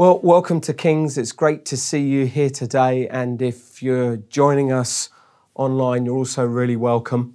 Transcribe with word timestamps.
Well, 0.00 0.18
welcome 0.22 0.62
to 0.62 0.72
Kings. 0.72 1.18
It's 1.18 1.32
great 1.32 1.66
to 1.66 1.76
see 1.76 2.00
you 2.00 2.24
here 2.24 2.48
today. 2.48 3.06
And 3.06 3.42
if 3.42 3.82
you're 3.82 4.16
joining 4.16 4.72
us 4.72 5.10
online, 5.54 6.06
you're 6.06 6.16
also 6.16 6.46
really 6.46 6.74
welcome. 6.74 7.34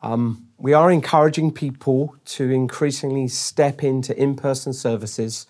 Um, 0.00 0.46
we 0.58 0.74
are 0.74 0.92
encouraging 0.92 1.50
people 1.50 2.14
to 2.26 2.50
increasingly 2.50 3.26
step 3.26 3.82
into 3.82 4.16
in 4.16 4.36
person 4.36 4.72
services. 4.72 5.48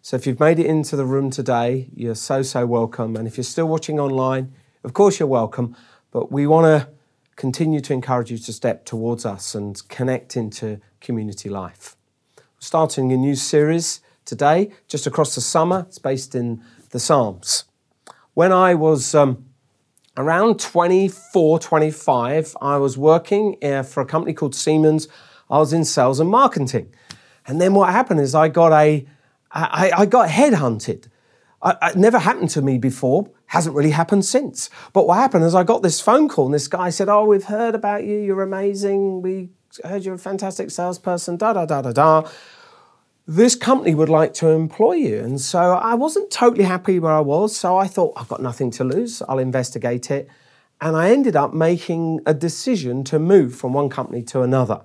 So 0.00 0.16
if 0.16 0.26
you've 0.26 0.40
made 0.40 0.58
it 0.58 0.66
into 0.66 0.96
the 0.96 1.04
room 1.04 1.30
today, 1.30 1.90
you're 1.94 2.16
so, 2.16 2.42
so 2.42 2.66
welcome. 2.66 3.14
And 3.14 3.28
if 3.28 3.36
you're 3.36 3.44
still 3.44 3.68
watching 3.68 4.00
online, 4.00 4.52
of 4.82 4.94
course 4.94 5.20
you're 5.20 5.28
welcome. 5.28 5.76
But 6.10 6.32
we 6.32 6.44
want 6.44 6.64
to 6.64 6.88
continue 7.36 7.80
to 7.82 7.92
encourage 7.92 8.32
you 8.32 8.38
to 8.38 8.52
step 8.52 8.84
towards 8.84 9.24
us 9.24 9.54
and 9.54 9.80
connect 9.88 10.36
into 10.36 10.80
community 11.00 11.48
life. 11.48 11.94
We're 12.36 12.42
starting 12.58 13.12
a 13.12 13.16
new 13.16 13.36
series 13.36 14.00
today, 14.24 14.70
just 14.88 15.06
across 15.06 15.34
the 15.34 15.40
summer. 15.40 15.86
It's 15.88 15.98
based 15.98 16.34
in 16.34 16.62
the 16.90 17.00
Psalms. 17.00 17.64
When 18.34 18.52
I 18.52 18.74
was 18.74 19.14
um, 19.14 19.44
around 20.16 20.60
24, 20.60 21.58
25, 21.58 22.56
I 22.60 22.76
was 22.76 22.96
working 22.96 23.56
uh, 23.62 23.82
for 23.82 24.00
a 24.00 24.06
company 24.06 24.32
called 24.32 24.54
Siemens. 24.54 25.08
I 25.50 25.58
was 25.58 25.72
in 25.72 25.84
sales 25.84 26.20
and 26.20 26.30
marketing. 26.30 26.92
And 27.46 27.60
then 27.60 27.74
what 27.74 27.90
happened 27.90 28.20
is 28.20 28.34
I 28.34 28.48
got 28.48 28.72
a, 28.72 29.06
I, 29.50 29.92
I 29.96 30.06
got 30.06 30.28
headhunted. 30.28 31.08
It 31.64 31.96
never 31.96 32.18
happened 32.18 32.50
to 32.50 32.62
me 32.62 32.78
before, 32.78 33.30
hasn't 33.46 33.76
really 33.76 33.90
happened 33.90 34.24
since. 34.24 34.68
But 34.92 35.06
what 35.06 35.14
happened 35.14 35.44
is 35.44 35.54
I 35.54 35.62
got 35.62 35.82
this 35.82 36.00
phone 36.00 36.28
call 36.28 36.46
and 36.46 36.54
this 36.54 36.68
guy 36.68 36.90
said, 36.90 37.08
Oh, 37.08 37.24
we've 37.24 37.44
heard 37.44 37.74
about 37.74 38.04
you, 38.04 38.18
you're 38.18 38.42
amazing, 38.42 39.22
we 39.22 39.50
heard 39.84 40.04
you're 40.04 40.14
a 40.14 40.18
fantastic 40.18 40.70
salesperson, 40.70 41.36
da 41.36 41.52
da 41.52 41.66
da 41.66 41.82
da 41.82 41.92
da 41.92 42.28
this 43.26 43.54
company 43.54 43.94
would 43.94 44.08
like 44.08 44.34
to 44.34 44.48
employ 44.48 44.94
you. 44.94 45.20
And 45.20 45.40
so 45.40 45.74
I 45.74 45.94
wasn't 45.94 46.30
totally 46.30 46.64
happy 46.64 46.98
where 46.98 47.12
I 47.12 47.20
was. 47.20 47.56
So 47.56 47.76
I 47.76 47.86
thought, 47.86 48.14
I've 48.16 48.28
got 48.28 48.42
nothing 48.42 48.70
to 48.72 48.84
lose. 48.84 49.22
I'll 49.28 49.38
investigate 49.38 50.10
it. 50.10 50.28
And 50.80 50.96
I 50.96 51.10
ended 51.10 51.36
up 51.36 51.54
making 51.54 52.20
a 52.26 52.34
decision 52.34 53.04
to 53.04 53.18
move 53.18 53.54
from 53.54 53.72
one 53.72 53.88
company 53.88 54.22
to 54.24 54.42
another. 54.42 54.82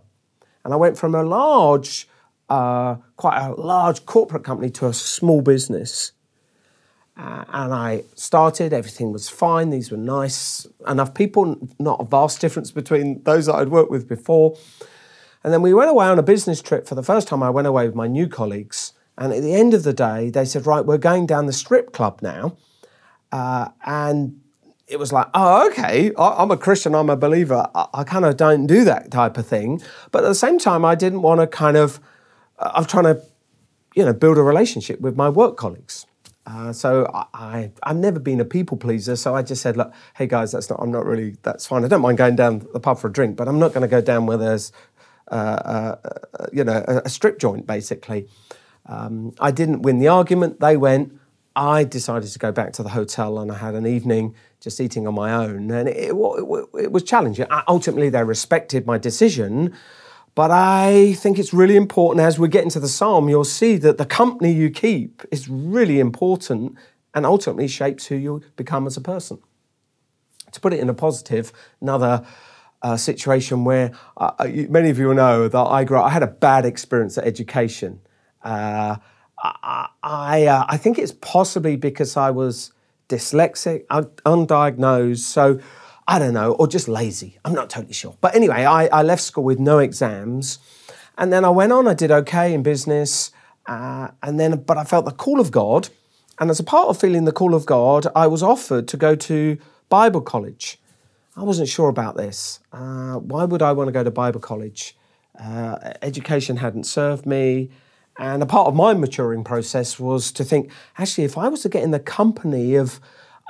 And 0.64 0.74
I 0.74 0.78
went 0.78 0.98
from 0.98 1.16
a 1.16 1.24
large, 1.24 2.08
uh, 2.50 2.96
quite 3.16 3.40
a 3.40 3.54
large 3.54 4.06
corporate 4.06 4.44
company 4.44 4.70
to 4.72 4.88
a 4.88 4.94
small 4.94 5.42
business. 5.42 6.12
Uh, 7.18 7.46
and 7.50 7.74
I 7.74 8.04
started, 8.14 8.74
everything 8.74 9.12
was 9.12 9.28
fine. 9.28 9.72
These 9.72 9.90
were 9.90 9.98
nice 9.98 10.68
enough 10.88 11.16
people, 11.16 11.58
not 11.80 12.00
a 12.00 12.06
vast 12.06 12.40
difference 12.40 12.70
between 12.70 13.24
those 13.24 13.48
that 13.48 13.56
I'd 13.56 13.70
worked 13.70 13.90
with 13.90 14.08
before. 14.08 14.56
And 15.44 15.54
then 15.54 15.62
we 15.62 15.74
went 15.74 15.90
away 15.90 16.08
on 16.08 16.20
a 16.20 16.24
business 16.24 16.62
trip 16.62 16.88
for 16.88 16.96
the 16.96 17.04
first 17.04 17.28
time. 17.28 17.44
I 17.44 17.50
went 17.50 17.68
away 17.68 17.86
with 17.86 17.96
my 17.96 18.08
new 18.08 18.28
colleagues. 18.28 18.94
And 19.18 19.34
at 19.34 19.42
the 19.42 19.54
end 19.54 19.74
of 19.74 19.84
the 19.84 19.94
day, 19.94 20.30
they 20.30 20.46
said, 20.46 20.66
Right, 20.66 20.86
we're 20.86 20.98
going 20.98 21.26
down 21.26 21.46
the 21.46 21.54
strip 21.54 21.94
club 21.94 22.20
now. 22.22 22.58
Uh, 23.32 23.70
and 23.86 24.40
it 24.88 25.00
was 25.00 25.12
like, 25.12 25.28
oh, 25.34 25.68
okay, 25.70 26.12
I'm 26.18 26.50
a 26.50 26.58
Christian, 26.58 26.96
I'm 26.96 27.10
a 27.10 27.18
believer. 27.18 27.70
I, 27.76 27.88
I 27.94 28.04
kind 28.04 28.24
of 28.24 28.38
don't 28.38 28.68
do 28.68 28.86
that 28.86 29.12
type 29.12 29.38
of 29.38 29.46
thing. 29.46 29.82
But 30.12 30.24
at 30.24 30.28
the 30.28 30.36
same 30.36 30.58
time, 30.58 30.86
I 30.86 30.96
didn't 30.96 31.22
want 31.22 31.42
to 31.42 31.48
kind 31.48 31.76
of, 31.76 32.00
uh, 32.58 32.72
I'm 32.74 32.86
trying 32.86 33.04
to, 33.04 33.22
you 33.96 34.06
know, 34.06 34.14
build 34.14 34.38
a 34.38 34.44
relationship 34.44 35.02
with 35.02 35.18
my 35.18 35.28
work 35.28 35.58
colleagues. 35.58 36.06
Uh, 36.46 36.72
so 36.72 37.10
I, 37.34 37.72
I've 37.84 37.98
never 37.98 38.20
been 38.20 38.40
a 38.40 38.46
people 38.46 38.78
pleaser. 38.78 39.18
So 39.18 39.36
I 39.36 39.42
just 39.42 39.62
said, 39.62 39.76
look, 39.76 39.94
hey 40.16 40.28
guys, 40.28 40.54
that's 40.54 40.70
not, 40.70 40.80
I'm 40.82 40.92
not 40.92 41.06
really, 41.06 41.36
that's 41.44 41.66
fine. 41.66 41.84
I 41.84 41.90
don't 41.90 42.02
mind 42.02 42.18
going 42.18 42.38
down 42.38 42.66
the 42.72 42.80
pub 42.80 43.00
for 43.00 43.10
a 43.10 43.12
drink, 43.12 43.36
but 43.36 43.50
I'm 43.50 43.60
not 43.60 43.74
going 43.74 43.82
to 43.82 43.90
go 43.90 44.00
down 44.00 44.26
where 44.26 44.38
there's 44.38 44.72
Uh, 45.30 45.36
uh, 45.36 45.96
you 46.54 46.64
know, 46.64 46.84
a, 46.88 47.02
a, 47.06 47.10
strip 47.10 47.38
joint, 47.38 47.68
basically. 47.68 48.28
Um, 48.86 49.34
I 49.42 49.52
didn't 49.52 49.82
win 49.82 50.00
the 50.00 50.08
argument. 50.08 50.62
They 50.62 50.78
went. 50.78 51.20
I 51.54 51.84
decided 51.84 52.30
to 52.30 52.40
go 52.40 52.52
back 52.52 52.72
to 52.74 52.84
the 52.84 52.90
hotel 52.90 53.40
and 53.40 53.52
I 53.52 53.58
had 53.58 53.76
an 53.76 53.86
evening 53.86 54.36
just 54.62 54.80
eating 54.80 55.06
on 55.08 55.16
my 55.16 55.34
own. 55.34 55.70
And 55.72 55.90
it, 55.90 55.98
it, 55.98 56.14
it, 56.14 56.66
it 56.84 56.92
was 56.92 57.04
challenging. 57.04 57.46
Uh, 57.50 57.64
ultimately, 57.68 58.10
they 58.10 58.24
respected 58.24 58.86
my 58.86 58.98
decision. 58.98 59.76
But 60.34 60.52
I 60.52 61.14
think 61.14 61.40
it's 61.40 61.52
really 61.52 61.76
important 61.76 62.24
as 62.24 62.38
we 62.38 62.48
get 62.48 62.64
into 62.64 62.80
the 62.80 62.88
psalm, 62.88 63.28
you'll 63.28 63.44
see 63.44 63.76
that 63.78 63.98
the 63.98 64.06
company 64.06 64.54
you 64.54 64.70
keep 64.70 65.24
is 65.32 65.50
really 65.50 66.00
important 66.00 66.78
and 67.16 67.26
ultimately 67.26 67.68
shapes 67.68 68.06
who 68.06 68.16
you 68.16 68.44
become 68.56 68.86
as 68.86 68.96
a 68.96 69.02
person. 69.02 69.40
To 70.52 70.60
put 70.60 70.74
it 70.74 70.80
in 70.80 70.90
a 70.90 70.94
positive, 70.94 71.52
another 71.82 72.24
uh, 72.82 72.98
situation 72.98 73.64
where 73.64 73.92
uh, 74.18 74.32
uh 74.40 74.48
many 74.70 74.90
of 74.90 75.00
you 75.00 75.14
know 75.14 75.48
that 75.48 75.58
I 75.58 75.84
grew 75.84 75.98
up, 75.98 76.06
I 76.06 76.10
had 76.10 76.24
a 76.24 76.28
bad 76.28 76.66
experience 76.66 77.18
at 77.18 77.26
education. 77.26 78.00
Uh, 78.44 78.98
I, 79.44 79.88
I, 80.04 80.46
uh, 80.46 80.66
I, 80.68 80.78
think 80.78 80.98
it's 80.98 81.12
possibly 81.12 81.76
because 81.76 82.18
I 82.18 82.32
was 82.32 82.72
dyslexic, 83.10 83.86
undiagnosed, 83.88 85.20
so 85.20 85.60
I 86.08 86.18
don't 86.20 86.34
know, 86.34 86.54
or 86.54 86.68
just 86.68 86.88
lazy. 86.88 87.38
I'm 87.46 87.54
not 87.54 87.70
totally 87.70 87.94
sure. 87.94 88.16
But 88.22 88.36
anyway, 88.36 88.66
I, 88.66 88.88
I 88.88 89.04
left 89.04 89.22
school 89.22 89.44
with 89.44 89.60
no 89.60 89.80
exams. 89.80 90.60
And 91.18 91.32
then 91.34 91.46
I 91.46 91.50
went 91.50 91.72
on, 91.72 91.88
I 91.88 91.94
did 91.94 92.12
okay 92.12 92.54
in 92.54 92.64
business. 92.64 93.32
And 93.68 94.40
then, 94.40 94.64
but 94.64 94.78
I 94.78 94.84
felt 94.86 95.06
the 95.06 95.12
call 95.12 95.40
of 95.40 95.52
God. 95.52 95.90
And 96.40 96.50
as 96.50 96.60
a 96.60 96.64
part 96.64 96.88
of 96.88 97.00
feeling 97.00 97.26
the 97.26 97.32
call 97.32 97.54
of 97.54 97.66
God, 97.66 98.08
I 98.16 98.28
was 98.28 98.42
offered 98.42 98.88
to 98.90 98.98
go 98.98 99.16
to 99.16 99.58
Bible 99.90 100.22
college. 100.22 100.80
I 101.38 101.44
wasn't 101.44 101.70
sure 101.70 101.88
about 101.88 102.18
this. 102.18 102.60
Uh, 102.74 103.18
why 103.18 103.46
would 103.46 103.62
I 103.62 103.72
want 103.72 103.90
to 103.90 103.92
go 103.92 104.04
to 104.04 104.10
Bible 104.10 104.40
college? 104.40 104.98
Uh, 105.40 105.94
education 106.02 106.58
hadn't 106.58 106.86
served 106.86 107.28
me. 107.28 107.70
And 108.18 108.42
a 108.42 108.48
part 108.48 108.68
of 108.68 108.74
my 108.74 108.96
maturing 108.96 109.44
process 109.44 110.00
was 110.00 110.32
to 110.32 110.44
think 110.44 110.72
actually, 110.98 111.26
if 111.26 111.38
I 111.38 111.48
was 111.48 111.62
to 111.62 111.70
get 111.70 111.84
in 111.84 111.92
the 111.92 112.00
company 112.00 112.74
of 112.74 113.00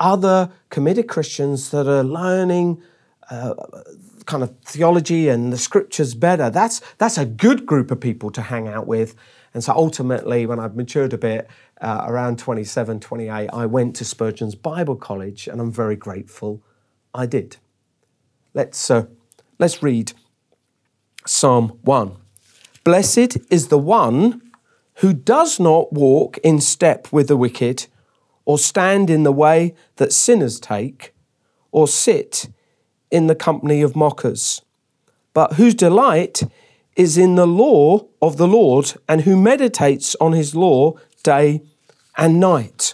other 0.02 0.52
committed 0.70 1.08
Christians 1.08 1.72
that 1.72 1.88
are 1.88 2.04
learning 2.04 2.84
uh, 3.30 3.54
kind 4.26 4.44
of 4.44 4.54
theology 4.66 5.30
and 5.30 5.54
the 5.54 5.58
scriptures 5.58 6.14
better, 6.14 6.50
that's, 6.50 6.82
that's 6.98 7.18
a 7.18 7.26
good 7.26 7.66
group 7.66 7.90
of 7.90 8.02
people 8.02 8.32
to 8.32 8.42
hang 8.42 8.68
out 8.68 8.86
with. 8.86 9.16
And 9.54 9.64
so 9.64 9.72
ultimately, 9.72 10.46
when 10.46 10.60
I've 10.60 10.76
matured 10.76 11.14
a 11.14 11.18
bit, 11.18 11.50
uh, 11.80 12.04
around 12.06 12.38
27, 12.38 13.00
28, 13.00 13.50
I 13.54 13.66
went 13.66 13.96
to 13.96 14.04
Spurgeon's 14.04 14.56
Bible 14.56 14.98
College, 14.98 15.48
and 15.48 15.62
I'm 15.62 15.72
very 15.72 15.96
grateful 15.96 16.62
I 17.14 17.26
did. 17.26 17.58
Let's, 18.54 18.90
uh, 18.90 19.06
let's 19.60 19.84
read 19.84 20.14
Psalm 21.26 21.80
1. 21.84 22.16
Blessed 22.84 23.38
is 23.52 23.68
the 23.68 23.78
one 23.78 24.42
who 24.96 25.14
does 25.14 25.60
not 25.60 25.94
walk 25.94 26.38
in 26.40 26.60
step 26.60 27.12
with 27.12 27.28
the 27.28 27.38
wicked, 27.38 27.88
or 28.46 28.58
stand 28.58 29.10
in 29.10 29.24
the 29.24 29.32
way 29.32 29.76
that 29.98 30.14
sinners 30.14 30.60
take, 30.60 31.14
or 31.72 31.88
sit 31.88 32.50
in 33.12 33.28
the 33.28 33.36
company 33.36 33.82
of 33.82 33.96
mockers, 33.96 34.62
but 35.34 35.54
whose 35.54 35.76
delight 35.76 36.44
is 36.96 37.18
in 37.18 37.36
the 37.36 37.46
law 37.46 38.08
of 38.22 38.38
the 38.38 38.48
Lord, 38.48 38.94
and 39.08 39.22
who 39.22 39.36
meditates 39.36 40.16
on 40.20 40.32
his 40.32 40.56
law 40.56 40.94
day 41.24 41.62
and 42.18 42.40
night. 42.40 42.94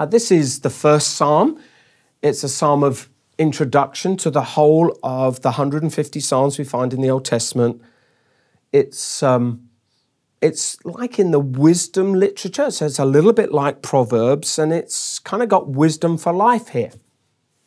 Uh, 0.00 0.06
this 0.06 0.32
is 0.32 0.60
the 0.60 0.70
first 0.70 1.08
psalm. 1.08 1.60
It's 2.22 2.42
a 2.42 2.48
psalm 2.48 2.82
of 2.82 3.10
introduction 3.36 4.16
to 4.16 4.30
the 4.30 4.40
whole 4.40 4.98
of 5.02 5.42
the 5.42 5.50
150 5.50 6.20
psalms 6.20 6.58
we 6.58 6.64
find 6.64 6.94
in 6.94 7.02
the 7.02 7.10
Old 7.10 7.26
Testament. 7.26 7.82
It's 8.72 9.22
um, 9.22 9.68
it's 10.40 10.82
like 10.86 11.18
in 11.18 11.32
the 11.32 11.38
wisdom 11.38 12.14
literature, 12.14 12.70
so 12.70 12.86
it's 12.86 12.98
a 12.98 13.04
little 13.04 13.34
bit 13.34 13.52
like 13.52 13.82
Proverbs, 13.82 14.58
and 14.58 14.72
it's 14.72 15.18
kind 15.18 15.42
of 15.42 15.50
got 15.50 15.68
wisdom 15.68 16.16
for 16.16 16.32
life 16.32 16.68
here. 16.68 16.92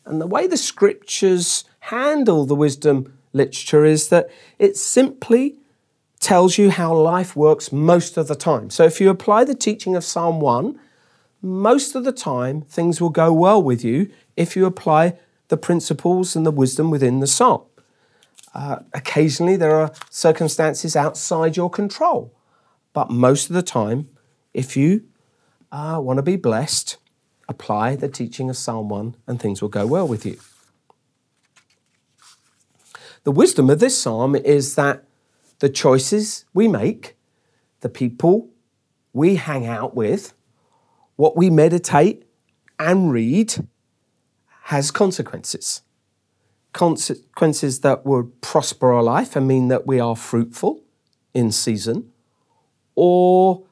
And 0.04 0.20
the 0.20 0.26
way 0.26 0.48
the 0.48 0.58
scriptures 0.58 1.66
handle 1.82 2.48
the 2.48 2.56
wisdom 2.56 3.16
literature 3.34 3.86
is 3.86 4.10
that 4.10 4.28
it 4.58 4.76
simply 4.76 5.60
tells 6.20 6.58
you 6.58 6.72
how 6.72 6.96
life 6.96 7.36
works 7.36 7.72
most 7.72 8.18
of 8.18 8.28
the 8.28 8.36
time. 8.36 8.72
So 8.72 8.86
if 8.86 9.00
you 9.00 9.12
apply 9.12 9.44
the 9.44 9.54
teaching 9.54 9.96
of 9.96 10.04
Psalm 10.04 10.40
1 10.40 10.80
most 11.44 11.94
of 11.94 12.06
the 12.06 12.14
time 12.14 12.62
things 12.62 13.02
will 13.02 13.10
go 13.10 13.32
well 13.34 13.62
with 13.62 13.84
you 13.84 14.10
if 14.38 14.56
you 14.56 14.66
apply 14.66 15.18
the 15.50 15.58
principles 15.58 16.36
and 16.36 16.46
the 16.46 16.52
wisdom 16.52 16.90
within 16.90 17.20
the 17.20 17.28
psalm. 17.28 17.62
Uh, 18.56 18.80
occasionally, 18.94 19.58
there 19.58 19.76
are 19.76 19.92
circumstances 20.10 20.96
outside 20.96 21.58
your 21.58 21.70
control, 21.70 22.34
but 22.94 23.12
most 23.12 23.50
of 23.50 23.56
the 23.56 23.62
time, 23.62 24.08
if 24.54 24.78
you 24.78 25.04
uh, 25.72 26.00
want 26.02 26.18
to 26.18 26.24
be 26.24 26.38
blessed, 26.38 26.98
apply 27.50 27.96
the 27.96 28.08
teaching 28.08 28.50
of 28.50 28.56
Psalm 28.56 28.88
1 28.88 29.16
and 29.28 29.42
things 29.42 29.62
will 29.62 29.70
go 29.70 29.86
well 29.86 30.08
with 30.08 30.26
you. 30.26 30.40
The 33.24 33.32
wisdom 33.32 33.70
of 33.70 33.80
this 33.80 33.98
psalm 33.98 34.36
is 34.36 34.76
that 34.76 35.04
the 35.60 35.70
choices 35.70 36.46
we 36.54 36.68
make, 36.68 37.16
the 37.82 37.90
people 37.90 38.50
we 39.14 39.36
hang 39.36 39.66
out 39.66 39.96
with, 39.96 40.34
what 41.16 41.38
we 41.38 41.50
meditate 41.50 42.24
and 42.80 43.12
read 43.12 43.68
has 44.64 44.92
consequences. 44.92 45.82
Consequences 46.72 47.82
that 47.82 48.06
would 48.06 48.42
prosper 48.42 48.94
our 48.94 49.04
life 49.04 49.36
and 49.36 49.48
mean 49.48 49.68
that 49.68 49.86
we 49.86 50.00
are 50.00 50.16
fruitful 50.16 50.82
in 51.34 51.52
season, 51.52 52.12
or 52.96 53.64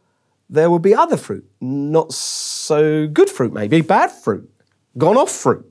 there 0.50 0.70
will 0.70 0.80
be 0.80 0.94
other 0.94 1.18
fruit, 1.18 1.50
not 1.62 2.12
so 2.12 3.08
good 3.08 3.30
fruit, 3.30 3.54
maybe 3.54 3.82
bad 3.82 4.12
fruit, 4.12 4.52
gone 4.98 5.18
off 5.18 5.32
fruit. 5.32 5.68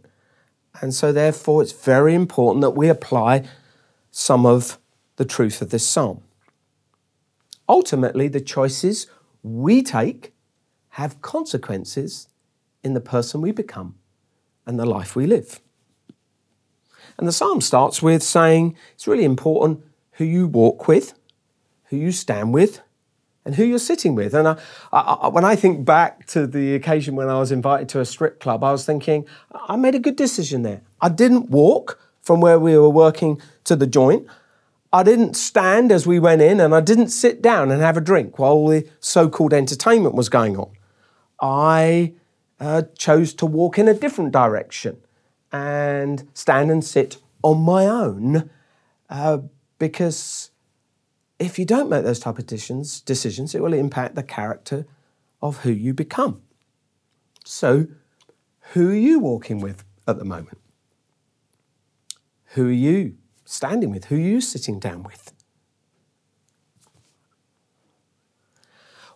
And 0.81 0.95
so, 0.95 1.13
therefore, 1.13 1.63
it's 1.63 1.73
very 1.73 2.15
important 2.15 2.63
that 2.63 2.71
we 2.71 2.89
apply 2.89 3.45
some 4.11 4.47
of 4.47 4.79
the 5.17 5.25
truth 5.25 5.61
of 5.61 5.71
this 5.71 5.87
psalm. 5.87 6.23
Ultimately, 7.69 8.29
the 8.29 8.41
choices 8.41 9.07
we 9.43 9.83
take 9.83 10.33
have 10.91 11.23
consequences 11.23 12.29
in 12.83 12.95
the 12.95 13.01
person 13.01 13.41
we 13.41 13.53
become 13.53 13.95
and 14.67 14.79
the 14.79 14.87
life 14.87 15.15
we 15.15 15.27
live. 15.27 15.61
And 17.19 17.29
the 17.29 17.33
psalm 17.33 17.61
starts 17.61 18.03
with 18.03 18.23
saying 18.23 18.77
it's 18.95 19.07
really 19.07 19.25
important 19.25 19.85
who 20.13 20.25
you 20.25 20.47
walk 20.47 20.89
with, 20.89 21.15
who 21.85 21.97
you 21.97 22.13
stand 22.13 22.55
with, 22.55 22.81
and 23.45 23.55
who 23.55 23.65
you're 23.65 23.79
sitting 23.79 24.15
with. 24.15 24.35
And 24.35 24.49
I, 24.49 24.57
I, 24.93 25.29
when 25.29 25.45
I 25.45 25.57
think 25.57 25.85
back 25.85 26.27
to 26.29 26.47
the 26.47 26.75
occasion 26.75 27.17
when 27.17 27.29
I 27.29 27.39
was 27.39 27.53
invited 27.53 27.89
to 27.91 28.01
a 28.01 28.05
strip 28.05 28.41
club, 28.41 28.63
I 28.63 28.73
was 28.73 28.85
thinking, 28.85 29.27
I 29.53 29.77
made 29.77 29.95
a 29.95 29.99
good 29.99 30.17
decision 30.17 30.63
there. 30.63 30.83
I 31.01 31.09
didn't 31.09 31.51
walk 31.51 31.99
from 32.23 32.41
where 32.41 32.59
we 32.59 32.77
were 32.77 32.91
working 32.91 33.41
to 33.65 33.77
the 33.77 33.87
joint. 33.87 34.27
I 34.93 35.03
didn't 35.03 35.35
stand 35.35 35.93
as 35.93 36.07
we 36.07 36.19
went 36.19 36.43
in, 36.43 36.61
and 36.61 36.75
I 36.75 36.81
didn't 36.81 37.09
sit 37.09 37.41
down 37.41 37.71
and 37.71 37.81
have 37.81 37.97
a 37.97 38.01
drink 38.01 38.39
while 38.39 38.67
the 38.67 38.89
so 38.99 39.29
called 39.29 39.55
entertainment 39.55 40.15
was 40.15 40.29
going 40.29 40.57
on. 40.57 40.71
I 41.41 42.15
uh, 42.59 42.83
chose 42.97 43.33
to 43.35 43.47
walk 43.47 43.79
in 43.79 43.89
a 43.89 43.95
different 43.95 44.33
direction 44.33 44.99
and 45.53 46.29
stand 46.35 46.71
and 46.71 46.85
sit 46.85 47.19
on 47.43 47.61
my 47.63 47.87
own 47.87 48.51
uh, 49.09 49.39
because 49.79 50.51
if 51.39 51.59
you 51.59 51.65
don't 51.65 51.89
make 51.89 52.05
those 52.05 52.21
type 52.21 52.39
of 52.39 52.47
decisions, 52.47 53.01
decisions, 53.01 53.55
it 53.55 53.63
will 53.63 53.73
impact 53.73 54.15
the 54.15 54.23
character 54.23 54.87
of 55.41 55.59
who 55.59 55.71
you 55.71 55.95
become. 55.95 56.43
So, 57.45 57.87
who 58.73 58.91
are 58.91 58.95
you 58.95 59.19
walking 59.19 59.61
with 59.61 59.85
at 60.07 60.19
the 60.19 60.25
moment? 60.25 60.59
Who 62.55 62.69
are 62.69 62.73
you 62.73 63.17
standing 63.45 63.91
with? 63.91 64.07
Who 64.07 64.17
are 64.17 64.19
you 64.19 64.41
sitting 64.41 64.79
down 64.79 65.03
with? 65.03 65.33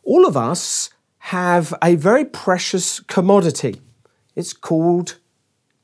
All 0.03 0.27
of 0.27 0.37
us 0.37 0.91
have 1.29 1.73
a 1.83 1.95
very 1.95 2.23
precious 2.23 3.01
commodity. 3.01 3.81
It's 4.37 4.53
called 4.53 5.17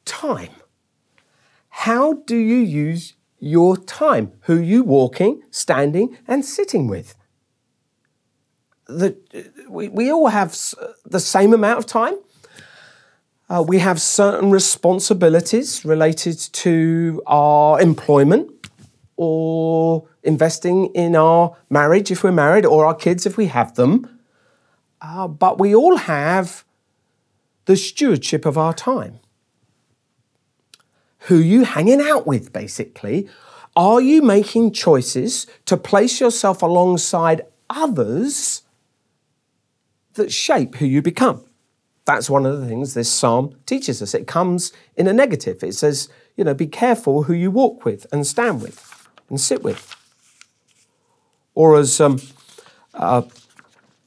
time. 0.04 0.50
How 1.70 2.12
do 2.26 2.36
you 2.36 2.58
use 2.58 3.14
your 3.38 3.78
time? 3.78 4.32
Who 4.42 4.58
you 4.58 4.82
walking, 4.82 5.40
standing, 5.50 6.18
and 6.28 6.44
sitting 6.44 6.88
with? 6.88 7.14
The, 8.86 9.16
we, 9.66 9.88
we 9.88 10.12
all 10.12 10.26
have 10.26 10.54
the 11.06 11.20
same 11.20 11.54
amount 11.54 11.78
of 11.78 11.86
time. 11.86 12.16
Uh, 13.48 13.64
we 13.66 13.78
have 13.78 13.98
certain 13.98 14.50
responsibilities 14.50 15.86
related 15.86 16.38
to 16.52 17.22
our 17.26 17.80
employment 17.80 18.50
or 19.16 20.06
investing 20.22 20.86
in 20.94 21.16
our 21.16 21.56
marriage 21.70 22.10
if 22.10 22.22
we're 22.22 22.30
married 22.30 22.66
or 22.66 22.84
our 22.84 22.94
kids 22.94 23.24
if 23.24 23.38
we 23.38 23.46
have 23.46 23.74
them. 23.76 24.19
Uh, 25.00 25.28
but 25.28 25.58
we 25.58 25.74
all 25.74 25.96
have 25.96 26.64
the 27.64 27.76
stewardship 27.76 28.44
of 28.44 28.58
our 28.58 28.74
time. 28.74 29.20
Who 31.24 31.36
you 31.36 31.64
hanging 31.64 32.00
out 32.00 32.26
with, 32.26 32.52
basically? 32.52 33.28
Are 33.76 34.00
you 34.00 34.22
making 34.22 34.72
choices 34.72 35.46
to 35.66 35.76
place 35.76 36.20
yourself 36.20 36.62
alongside 36.62 37.42
others 37.68 38.62
that 40.14 40.32
shape 40.32 40.76
who 40.76 40.86
you 40.86 41.02
become? 41.02 41.44
That's 42.04 42.28
one 42.28 42.46
of 42.46 42.60
the 42.60 42.66
things 42.66 42.94
this 42.94 43.10
psalm 43.10 43.54
teaches 43.66 44.02
us. 44.02 44.14
It 44.14 44.26
comes 44.26 44.72
in 44.96 45.06
a 45.06 45.12
negative. 45.12 45.62
It 45.62 45.74
says, 45.74 46.08
you 46.36 46.42
know, 46.42 46.54
be 46.54 46.66
careful 46.66 47.24
who 47.24 47.34
you 47.34 47.50
walk 47.50 47.84
with 47.84 48.06
and 48.12 48.26
stand 48.26 48.62
with 48.62 49.08
and 49.28 49.40
sit 49.40 49.62
with. 49.62 49.94
Or 51.54 51.78
as 51.78 52.00
um, 52.00 52.20
uh, 52.94 53.22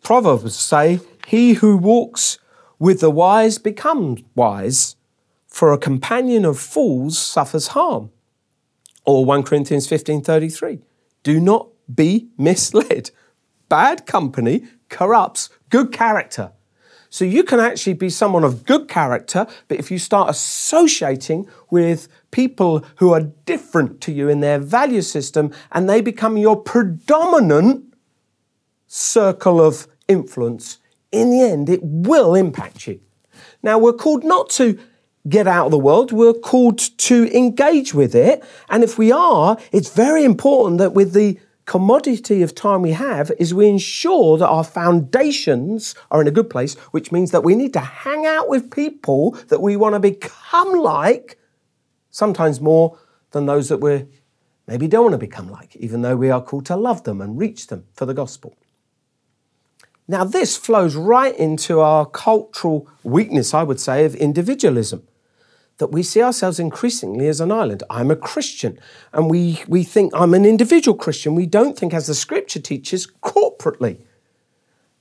Proverbs 0.04 0.56
say, 0.56 1.00
he 1.28 1.54
who 1.54 1.78
walks 1.78 2.38
with 2.78 3.00
the 3.00 3.10
wise 3.10 3.58
becomes 3.58 4.22
wise, 4.36 4.98
for 5.48 5.72
a 5.72 5.78
companion 5.78 6.44
of 6.44 6.60
fools 6.60 7.18
suffers 7.18 7.68
harm. 7.68 8.12
Or 9.06 9.24
1 9.24 9.44
Corinthians 9.44 9.88
15:33. 9.88 10.82
Do 11.24 11.40
not 11.40 11.70
be 11.94 12.28
misled. 12.38 13.12
Bad 13.70 14.06
company 14.06 14.66
corrupts 14.90 15.50
good 15.70 15.92
character. 15.94 16.52
So 17.10 17.24
you 17.24 17.44
can 17.44 17.60
actually 17.60 17.94
be 17.94 18.10
someone 18.10 18.44
of 18.44 18.66
good 18.66 18.88
character, 18.88 19.46
but 19.68 19.78
if 19.78 19.92
you 19.92 20.00
start 20.00 20.30
associating 20.30 21.48
with 21.70 22.08
people 22.32 22.84
who 22.96 23.14
are 23.14 23.32
different 23.46 24.02
to 24.02 24.12
you 24.12 24.28
in 24.28 24.40
their 24.40 24.58
value 24.58 25.04
system 25.04 25.52
and 25.72 25.88
they 25.88 26.02
become 26.02 26.38
your 26.38 26.58
predominant 26.58 27.94
circle 28.88 29.62
of 29.62 29.88
influence, 30.13 30.77
in 31.12 31.30
the 31.30 31.42
end, 31.42 31.68
it 31.69 31.81
will 31.83 32.33
impact 32.36 32.88
you. 32.88 33.01
Now, 33.62 33.77
we're 33.77 33.94
called 33.94 34.24
not 34.24 34.50
to 34.51 34.80
get 35.27 35.48
out 35.48 35.65
of 35.65 35.71
the 35.71 35.80
world, 35.80 36.12
we're 36.12 36.33
called 36.33 36.77
to 36.77 37.38
engage 37.38 37.93
with 37.93 38.13
it. 38.13 38.43
And 38.70 38.84
if 38.84 38.98
we 38.98 39.12
are, 39.12 39.58
it's 39.72 39.93
very 39.93 40.24
important 40.24 40.79
that 40.79 40.93
with 40.93 41.13
the 41.13 41.39
commodity 41.65 42.41
of 42.41 42.53
time 42.53 42.82
we 42.82 42.91
have 42.91 43.32
is 43.39 43.53
we 43.53 43.70
ensure 43.70 44.38
that 44.38 44.48
our 44.48 44.65
foundations 44.65 45.96
are 46.12 46.20
in 46.20 46.27
a 46.27 46.32
good 46.32 46.50
place, 46.50 46.75
which 46.91 47.12
means 47.12 47.32
that 47.32 47.43
we 47.43 47.55
need 47.55 47.74
to 47.74 47.79
hang 47.79 48.25
out 48.25 48.50
with 48.50 48.70
people 48.70 49.32
that 49.48 49.62
we 49.62 49.77
want 49.77 49.96
to 49.96 50.00
become 50.00 50.74
like, 50.74 51.39
sometimes 52.10 52.60
more 52.60 52.98
than 53.32 53.46
those 53.46 53.70
that 53.70 53.79
we 53.79 54.05
maybe 54.67 54.88
don't 54.88 55.03
want 55.03 55.13
to 55.13 55.17
become 55.17 55.50
like, 55.50 55.75
even 55.77 56.01
though 56.01 56.17
we 56.17 56.29
are 56.29 56.41
called 56.41 56.65
to 56.65 56.75
love 56.75 57.03
them 57.03 57.22
and 57.22 57.39
reach 57.39 57.67
them 57.67 57.86
for 57.93 58.05
the 58.05 58.13
gospel. 58.13 58.58
Now, 60.07 60.24
this 60.25 60.57
flows 60.57 60.95
right 60.95 61.36
into 61.38 61.79
our 61.79 62.05
cultural 62.05 62.89
weakness, 63.03 63.53
I 63.53 63.63
would 63.63 63.79
say, 63.79 64.05
of 64.05 64.15
individualism 64.15 65.07
that 65.77 65.88
we 65.88 66.03
see 66.03 66.22
ourselves 66.22 66.60
increasingly 66.60 67.27
as 67.27 67.39
an 67.39 67.51
island. 67.51 67.83
I'm 67.89 68.12
a 68.12 68.15
Christian, 68.15 68.77
and 69.12 69.29
we, 69.29 69.63
we 69.67 69.83
think 69.83 70.13
I'm 70.13 70.33
an 70.33 70.45
individual 70.45 70.98
Christian. 70.98 71.36
We 71.36 71.45
don't 71.45 71.77
think, 71.77 71.93
as 71.93 72.07
the 72.07 72.15
scripture 72.15 72.60
teaches, 72.60 73.07
corporately. 73.24 74.00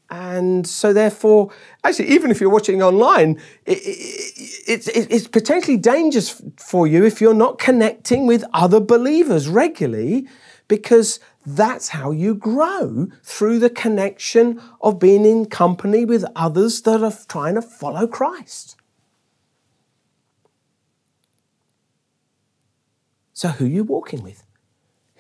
And 0.09 0.67
so, 0.67 0.93
therefore, 0.93 1.51
actually, 1.85 2.09
even 2.09 2.31
if 2.31 2.41
you're 2.41 2.51
watching 2.51 2.83
online, 2.83 3.41
it, 3.67 3.79
it, 3.79 4.89
it, 4.89 5.11
it's 5.11 5.27
potentially 5.27 5.79
dangerous 5.79 6.43
for 6.59 6.87
you 6.87 7.05
if 7.05 7.21
you're 7.21 7.35
not 7.35 7.59
connecting 7.59 8.27
with 8.27 8.45
other 8.53 8.79
believers 8.79 9.49
regularly, 9.49 10.29
because 10.73 11.21
that's 11.45 11.91
how 11.91 12.13
you 12.13 12.35
grow 12.35 13.09
through 13.23 13.59
the 13.59 13.69
connection 13.69 14.59
of 14.81 14.99
being 14.99 15.27
in 15.27 15.45
company 15.45 16.07
with 16.07 16.25
others 16.35 16.81
that 16.81 17.03
are 17.03 17.13
trying 17.29 17.57
to 17.57 17.61
follow 17.61 18.07
Christ. 18.07 18.75
So, 23.35 23.49
who 23.49 23.67
are 23.67 23.69
you 23.69 23.85
walking 23.85 24.23
with? 24.23 24.45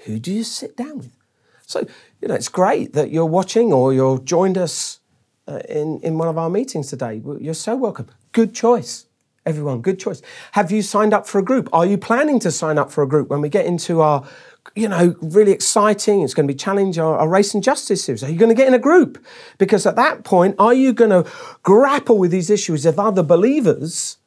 Who 0.06 0.18
do 0.18 0.32
you 0.32 0.42
sit 0.42 0.74
down 0.74 0.96
with? 0.96 1.18
So, 1.66 1.86
you 2.22 2.28
know, 2.28 2.34
it's 2.34 2.48
great 2.48 2.94
that 2.94 3.10
you're 3.10 3.26
watching 3.26 3.70
or 3.70 3.92
you're 3.92 4.18
joined 4.18 4.56
us 4.56 5.00
uh, 5.46 5.60
in, 5.68 6.00
in 6.02 6.16
one 6.16 6.28
of 6.28 6.38
our 6.38 6.48
meetings 6.48 6.88
today. 6.88 7.20
You're 7.38 7.52
so 7.52 7.76
welcome. 7.76 8.08
Good 8.32 8.54
choice, 8.54 9.04
everyone. 9.44 9.82
Good 9.82 10.00
choice. 10.00 10.22
Have 10.52 10.72
you 10.72 10.80
signed 10.80 11.12
up 11.12 11.26
for 11.26 11.38
a 11.38 11.44
group? 11.44 11.68
Are 11.74 11.84
you 11.84 11.98
planning 11.98 12.40
to 12.40 12.50
sign 12.50 12.78
up 12.78 12.90
for 12.90 13.02
a 13.02 13.06
group 13.06 13.28
when 13.28 13.42
we 13.42 13.50
get 13.50 13.66
into 13.66 14.00
our, 14.00 14.26
you 14.74 14.88
know, 14.88 15.14
really 15.20 15.52
exciting, 15.52 16.22
it's 16.22 16.34
going 16.34 16.46
to 16.46 16.52
be 16.52 16.56
challenge 16.56 16.98
our, 16.98 17.28
race 17.28 17.52
and 17.52 17.62
justice 17.62 18.04
series? 18.04 18.22
Are 18.22 18.30
you 18.30 18.38
going 18.38 18.48
to 18.48 18.54
get 18.54 18.68
in 18.68 18.74
a 18.74 18.78
group? 18.78 19.24
Because 19.58 19.86
at 19.86 19.96
that 19.96 20.24
point, 20.24 20.54
are 20.58 20.72
you 20.72 20.92
going 20.92 21.10
to 21.10 21.30
grapple 21.62 22.18
with 22.18 22.30
these 22.30 22.48
issues 22.48 22.86
of 22.86 22.98
other 22.98 23.22
believers? 23.22 24.18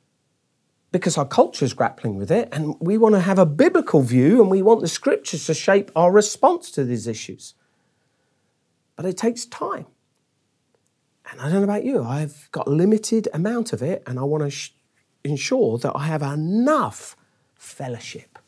because 0.92 1.18
our 1.18 1.25
culture 1.25 1.65
is 1.65 1.74
grappling 1.74 2.15
with 2.15 2.32
it, 2.32 2.48
and 2.54 2.74
we 2.80 2.98
want 2.98 3.15
to 3.15 3.20
have 3.20 3.38
a 3.38 3.46
biblical 3.46 4.01
view 4.01 4.42
and 4.42 4.50
we 4.50 4.62
want 4.62 4.80
the 4.80 4.88
scriptures 4.88 5.46
to 5.46 5.54
shape 5.54 5.92
our 5.94 6.10
response 6.10 6.72
to 6.72 6.86
these 6.86 7.06
issues. 7.06 7.54
But 8.96 9.06
it 9.06 9.18
takes 9.18 9.46
time. 9.46 9.88
And 11.30 11.42
I 11.42 11.50
don't 11.50 11.56
know 11.56 11.63
about 11.63 11.84
you, 11.84 12.01
I've 12.01 12.50
got 12.54 12.68
a 12.68 12.70
limited 12.70 13.27
amount 13.34 13.74
of 13.74 13.82
it, 13.82 14.04
and 14.08 14.18
I 14.18 14.24
want 14.24 14.46
to 14.46 14.50
sh- 14.50 14.72
ensure 15.25 15.77
that 15.80 15.92
I 15.94 16.06
have 16.06 16.22
enough 16.22 17.18
fellowship 17.56 18.39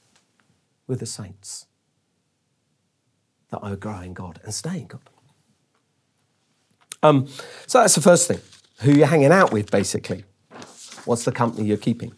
with 0.88 1.02
the 1.02 1.06
saints 1.06 1.67
that 3.50 3.60
I 3.62 3.72
would 3.72 3.80
grow 3.80 4.00
in 4.02 4.14
God 4.14 4.40
and 4.44 4.54
stay 4.54 4.80
in 4.80 4.88
God. 4.88 5.02
Um, 7.04 7.28
so 7.68 7.80
that's 7.80 7.96
the 7.96 8.02
first 8.02 8.28
thing 8.28 8.40
who 8.82 8.92
you're 8.92 9.08
hanging 9.08 9.32
out 9.32 9.52
with, 9.52 9.72
basically. 9.72 10.24
What's 11.06 11.26
the 11.26 11.32
company 11.32 11.68
you're 11.68 11.78
keeping? 11.78 12.14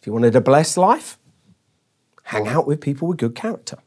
If 0.00 0.06
you 0.06 0.12
wanted 0.12 0.36
a 0.36 0.40
blessed 0.40 0.76
life, 0.76 1.18
hang 2.24 2.48
out 2.48 2.66
with 2.66 2.80
people 2.80 3.08
with 3.08 3.18
good 3.18 3.34
character. 3.34 3.78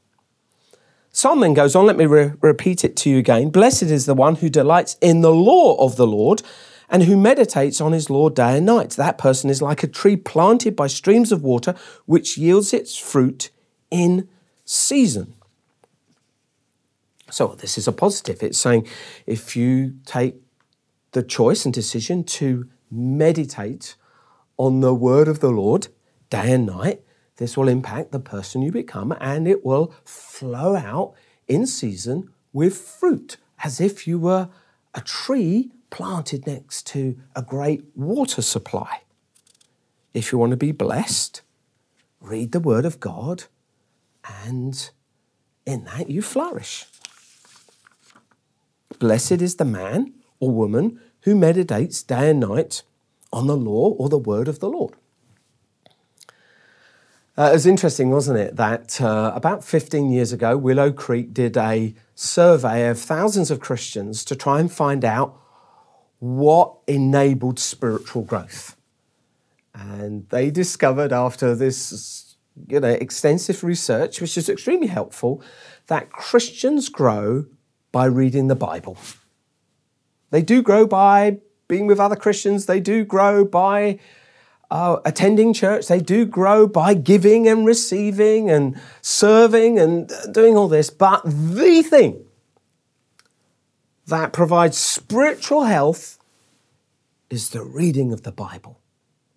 Psalm 1.12 1.40
then 1.40 1.54
goes 1.54 1.76
on, 1.76 1.86
let 1.86 1.98
me 1.98 2.06
re- 2.06 2.34
repeat 2.42 2.84
it 2.84 2.96
to 2.98 3.10
you 3.10 3.18
again. 3.18 3.50
Blessed 3.50 3.84
is 3.84 4.06
the 4.06 4.14
one 4.14 4.36
who 4.36 4.50
delights 4.50 4.98
in 5.02 5.22
the 5.22 5.34
law 5.34 5.76
of 5.84 5.96
the 5.96 6.08
Lord 6.08 6.44
and 6.90 7.04
who 7.04 7.18
meditates 7.18 7.82
on 7.82 7.92
his 7.92 8.10
law 8.10 8.30
day 8.30 8.58
and 8.58 8.66
night. 8.66 8.92
That 8.92 9.18
person 9.18 9.50
is 9.50 9.62
like 9.62 9.84
a 9.84 9.88
tree 9.88 10.16
planted 10.16 10.76
by 10.76 10.88
streams 10.88 11.32
of 11.32 11.44
water, 11.44 11.76
which 12.06 12.38
yields 12.38 12.74
its 12.74 12.98
fruit 12.98 13.50
in 13.90 14.30
season. 14.64 15.34
So, 17.30 17.56
this 17.60 17.78
is 17.78 17.88
a 17.88 17.92
positive. 17.92 18.42
It's 18.42 18.58
saying 18.58 18.88
if 19.26 19.56
you 19.56 19.96
take 20.06 20.36
the 21.12 21.24
choice 21.24 21.66
and 21.66 21.74
decision 21.74 22.24
to 22.24 22.70
meditate 22.90 23.96
on 24.58 24.80
the 24.80 24.94
word 24.94 25.28
of 25.28 25.40
the 25.40 25.50
Lord 25.50 25.88
day 26.30 26.52
and 26.52 26.66
night, 26.66 27.02
this 27.38 27.56
will 27.56 27.68
impact 27.68 28.12
the 28.12 28.20
person 28.20 28.62
you 28.62 28.72
become 28.72 29.16
and 29.20 29.48
it 29.48 29.64
will 29.64 29.94
flow 30.04 30.76
out 30.76 31.14
in 31.48 31.66
season 31.66 32.30
with 32.54 32.78
fruit, 32.78 33.38
as 33.64 33.80
if 33.80 34.08
you 34.08 34.20
were 34.20 34.50
a 34.94 35.02
tree 35.02 35.72
planted 35.90 36.48
next 36.48 36.88
to 36.88 37.18
a 37.36 37.42
great 37.42 37.84
water 37.96 38.42
supply. 38.42 39.02
If 40.14 40.32
you 40.32 40.38
want 40.38 40.52
to 40.52 40.58
be 40.58 40.72
blessed, 40.72 41.42
read 42.20 42.52
the 42.52 42.60
Word 42.60 42.86
of 42.86 43.00
God, 43.00 43.44
and 44.44 44.90
in 45.66 45.86
that 45.86 46.10
you 46.10 46.22
flourish. 46.22 46.86
Blessed 49.00 49.42
is 49.42 49.56
the 49.56 49.66
man 49.66 50.14
or 50.40 50.52
woman 50.52 51.00
who 51.22 51.36
meditates 51.36 52.04
day 52.04 52.30
and 52.32 52.40
night 52.40 52.84
on 53.34 53.48
the 53.48 53.58
law 53.58 53.90
or 53.92 54.10
the 54.10 54.18
word 54.18 54.48
of 54.48 54.60
the 54.60 54.70
Lord. 54.70 54.96
Uh, 57.38 57.50
it 57.52 57.54
was 57.54 57.68
interesting, 57.68 58.10
wasn't 58.10 58.40
it, 58.40 58.56
that 58.56 59.00
uh, 59.00 59.32
about 59.36 59.64
15 59.64 60.10
years 60.10 60.34
ago, 60.34 60.58
Willow 60.58 60.92
Creek 60.92 61.34
did 61.34 61.56
a 61.56 61.94
survey 62.16 62.88
of 62.88 63.00
thousands 63.00 63.52
of 63.52 63.60
Christians 63.60 64.26
to 64.26 64.36
try 64.36 64.60
and 64.60 64.72
find 64.72 65.06
out 65.06 65.40
what 66.18 66.78
enabled 66.88 67.60
spiritual 67.60 68.24
growth. 68.24 68.76
And 69.76 70.28
they 70.30 70.50
discovered 70.50 71.14
after 71.14 71.54
this 71.54 72.36
you 72.68 72.80
know, 72.80 72.90
extensive 72.90 73.64
research, 73.64 74.20
which 74.20 74.36
is 74.36 74.50
extremely 74.50 74.88
helpful, 74.88 75.44
that 75.88 76.12
Christians 76.12 76.90
grow 76.90 77.46
by 77.92 78.06
reading 78.06 78.48
the 78.48 78.56
Bible. 78.56 78.98
They 80.30 80.42
do 80.42 80.62
grow 80.62 80.86
by 80.86 81.40
being 81.68 81.88
with 81.88 82.00
other 82.00 82.16
Christians, 82.16 82.66
they 82.66 82.80
do 82.80 83.04
grow 83.04 83.44
by 83.44 84.00
uh, 84.70 84.98
attending 85.06 85.54
church, 85.54 85.88
they 85.88 86.00
do 86.00 86.26
grow 86.26 86.68
by 86.68 86.94
giving 86.94 87.48
and 87.48 87.66
receiving 87.66 88.50
and 88.50 88.80
serving 89.02 89.80
and 89.80 90.12
doing 90.32 90.56
all 90.56 90.68
this. 90.68 90.90
But 90.90 91.22
the 91.26 91.82
thing 91.82 92.26
that 94.08 94.34
provides 94.34 94.78
spiritual 94.78 95.66
health 95.66 96.18
is 97.30 97.50
the 97.50 97.64
reading 97.64 98.14
of 98.14 98.24
the 98.24 98.32
Bible. 98.32 98.80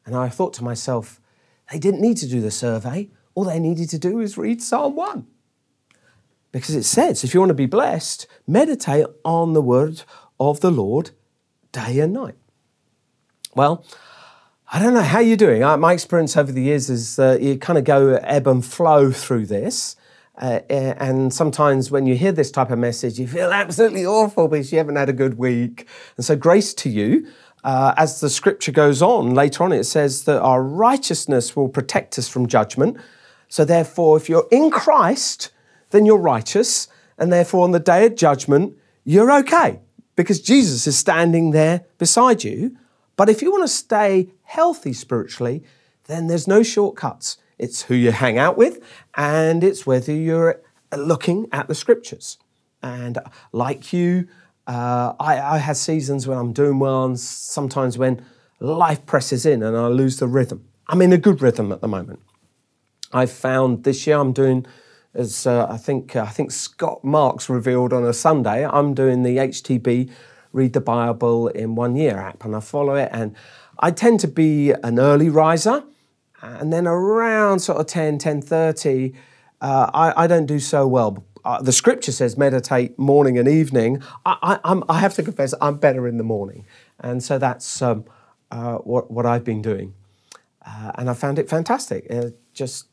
And 0.07 0.17
I 0.17 0.29
thought 0.29 0.55
to 0.55 0.65
myself, 0.65 1.21
they 1.71 1.79
didn't 1.79 2.01
need 2.01 2.17
to 2.19 2.29
do 2.29 2.41
the 2.41 2.51
survey. 2.51 3.11
All 3.35 3.45
they 3.45 3.59
needed 3.59 3.89
to 3.91 3.99
do 3.99 4.21
is 4.21 4.39
read 4.39 4.63
Psalm 4.63 4.97
1. 4.97 5.27
Because 6.53 6.75
it 6.75 6.83
says, 6.83 7.23
if 7.23 7.33
you 7.33 7.41
want 7.41 7.51
to 7.51 7.55
be 7.55 7.67
blessed, 7.67 8.27
meditate 8.47 9.07
on 9.25 9.53
the 9.53 9.63
word 9.63 10.03
of 10.39 10.61
the 10.61 10.71
Lord 10.71 11.11
day 11.73 12.01
and 12.01 12.13
night. 12.13 12.35
Well, 13.55 13.85
I 14.73 14.81
don't 14.81 14.95
know 14.95 15.03
how 15.03 15.19
you're 15.19 15.37
doing. 15.37 15.63
My 15.81 15.93
experience 15.93 16.37
over 16.37 16.53
the 16.53 16.63
years 16.63 16.91
is 16.91 17.19
uh, 17.19 17.39
you 17.41 17.59
kind 17.59 17.79
of 17.79 17.85
go 17.85 18.15
ebb 18.23 18.47
and 18.47 18.65
flow 18.65 19.11
through 19.11 19.47
this. 19.47 19.97
Uh, 20.41 20.61
eh, 20.71 20.95
and 20.99 21.35
sometimes 21.35 21.91
when 21.91 22.07
you 22.07 22.17
hear 22.17 22.33
this 22.33 22.51
type 22.51 22.71
of 22.71 22.79
message, 22.79 23.19
you 23.19 23.27
feel 23.27 23.53
absolutely 23.53 24.07
awful 24.07 24.49
because 24.49 24.73
you 24.73 24.79
haven't 24.79 24.97
had 24.97 25.09
a 25.09 25.13
good 25.13 25.37
week. 25.37 25.87
And 26.17 26.25
so, 26.25 26.37
grace 26.37 26.73
to 26.75 26.89
you. 26.89 27.27
Uh, 27.63 27.93
as 27.99 28.21
the 28.21 28.31
scripture 28.31 28.73
goes 28.73 29.03
on, 29.03 29.35
later 29.35 29.63
on, 29.65 29.71
it 29.71 29.85
says 29.85 30.25
that 30.25 30.41
our 30.41 30.63
righteousness 30.63 31.55
will 31.55 31.69
protect 31.69 32.19
us 32.19 32.27
from 32.27 32.47
judgment. 32.47 32.97
So, 33.49 33.67
therefore, 33.67 34.17
if 34.17 34.29
you're 34.31 34.49
in 34.51 34.71
Christ, 34.71 35.51
then 35.91 36.07
you're 36.07 36.19
righteous. 36.19 36.89
And 37.19 37.33
therefore, 37.33 37.65
on 37.65 37.73
the 37.73 37.81
day 37.81 38.07
of 38.07 38.15
judgment, 38.15 38.77
you're 39.05 39.31
okay 39.41 39.81
because 40.17 40.41
Jesus 40.41 40.87
is 40.87 40.99
standing 40.99 41.51
there 41.51 41.85
beside 41.99 42.45
you. 42.45 42.77
But 43.17 43.29
if 43.29 43.43
you 43.43 43.51
want 43.51 43.65
to 43.65 43.69
stay 43.69 44.31
healthy 44.43 44.93
spiritually, 44.93 45.63
then 46.07 46.27
there's 46.27 46.49
no 46.49 46.63
shortcuts. 46.63 47.37
It's 47.59 47.83
who 47.83 47.95
you 47.95 48.11
hang 48.11 48.39
out 48.39 48.57
with, 48.57 48.81
and 49.15 49.63
it's 49.63 49.87
whether 49.87 50.13
you're 50.13 50.63
looking 50.97 51.47
at 51.53 51.69
the 51.69 51.75
scriptures. 51.75 52.39
And 52.83 53.19
like 53.53 53.93
you, 53.93 54.29
uh, 54.67 55.13
I, 55.21 55.39
I 55.39 55.59
have 55.59 55.77
seasons 55.77 56.27
when 56.27 56.39
I'm 56.39 56.53
doing 56.53 56.79
well, 56.79 57.05
and 57.05 57.21
sometimes 57.21 57.99
when 57.99 58.25
life 58.61 59.05
presses 59.07 59.47
in 59.47 59.63
and 59.63 59.77
I 59.77 59.89
lose 59.89 60.19
the 60.19 60.29
rhythm. 60.29 60.67
I'm 60.89 61.03
in 61.03 61.13
a 61.13 61.19
good 61.19 61.43
rhythm 61.43 61.73
at 61.73 61.81
the 61.81 61.89
moment. 61.89 62.21
I've 63.13 63.31
found 63.31 63.85
this 63.85 64.07
year 64.07 64.17
I'm 64.17 64.33
doing, 64.33 64.67
as 65.15 65.47
uh, 65.47 65.67
I 65.69 65.77
think 65.77 66.15
uh, 66.15 66.23
I 66.23 66.31
think 66.31 66.51
Scott 66.51 67.05
Marks 67.05 67.49
revealed 67.49 67.93
on 67.93 68.05
a 68.05 68.13
Sunday, 68.13 68.67
I'm 68.67 68.95
doing 68.95 69.23
the 69.23 69.37
HTB 69.37 70.11
Read 70.53 70.73
the 70.73 70.81
Bible 70.81 71.49
in 71.49 71.75
One 71.75 71.97
Year 71.97 72.19
app, 72.19 72.45
and 72.45 72.57
I 72.57 72.61
follow 72.61 72.95
it. 72.95 73.09
And 73.13 73.37
I 73.79 73.91
tend 73.91 74.21
to 74.21 74.29
be 74.29 74.73
an 74.73 74.99
early 74.99 75.29
riser, 75.31 75.85
and 76.43 76.73
then 76.73 76.87
around 76.87 77.61
sort 77.61 77.79
of 77.79 77.87
10, 77.87 78.19
10.30, 78.19 79.15
uh, 79.61 79.91
I, 79.93 80.25
I 80.25 80.27
don't 80.27 80.47
do 80.47 80.59
so 80.59 80.87
well. 80.87 81.25
Uh, 81.45 81.63
the 81.63 81.73
scripture 81.73 82.13
says 82.13 82.37
meditate 82.37 82.99
morning 82.99 83.39
and 83.39 83.49
evening. 83.49 84.03
I, 84.27 84.59
I, 84.65 84.83
I, 84.89 84.99
have 84.99 85.15
to 85.15 85.23
confess, 85.23 85.55
I'm 85.61 85.77
better 85.77 86.07
in 86.07 86.19
the 86.19 86.25
morning. 86.25 86.67
And 86.99 87.23
so 87.23 87.39
that's 87.39 87.81
um, 87.81 88.05
uh, 88.51 88.77
what, 88.79 89.11
what 89.11 89.25
I've 89.25 89.45
been 89.45 89.63
doing. 89.63 89.95
Uh, 90.67 90.93
and 90.97 91.09
I 91.09 91.15
found 91.15 91.39
it 91.39 91.49
fantastic. 91.49 92.07
Uh, 92.11 92.31
just 92.53 92.89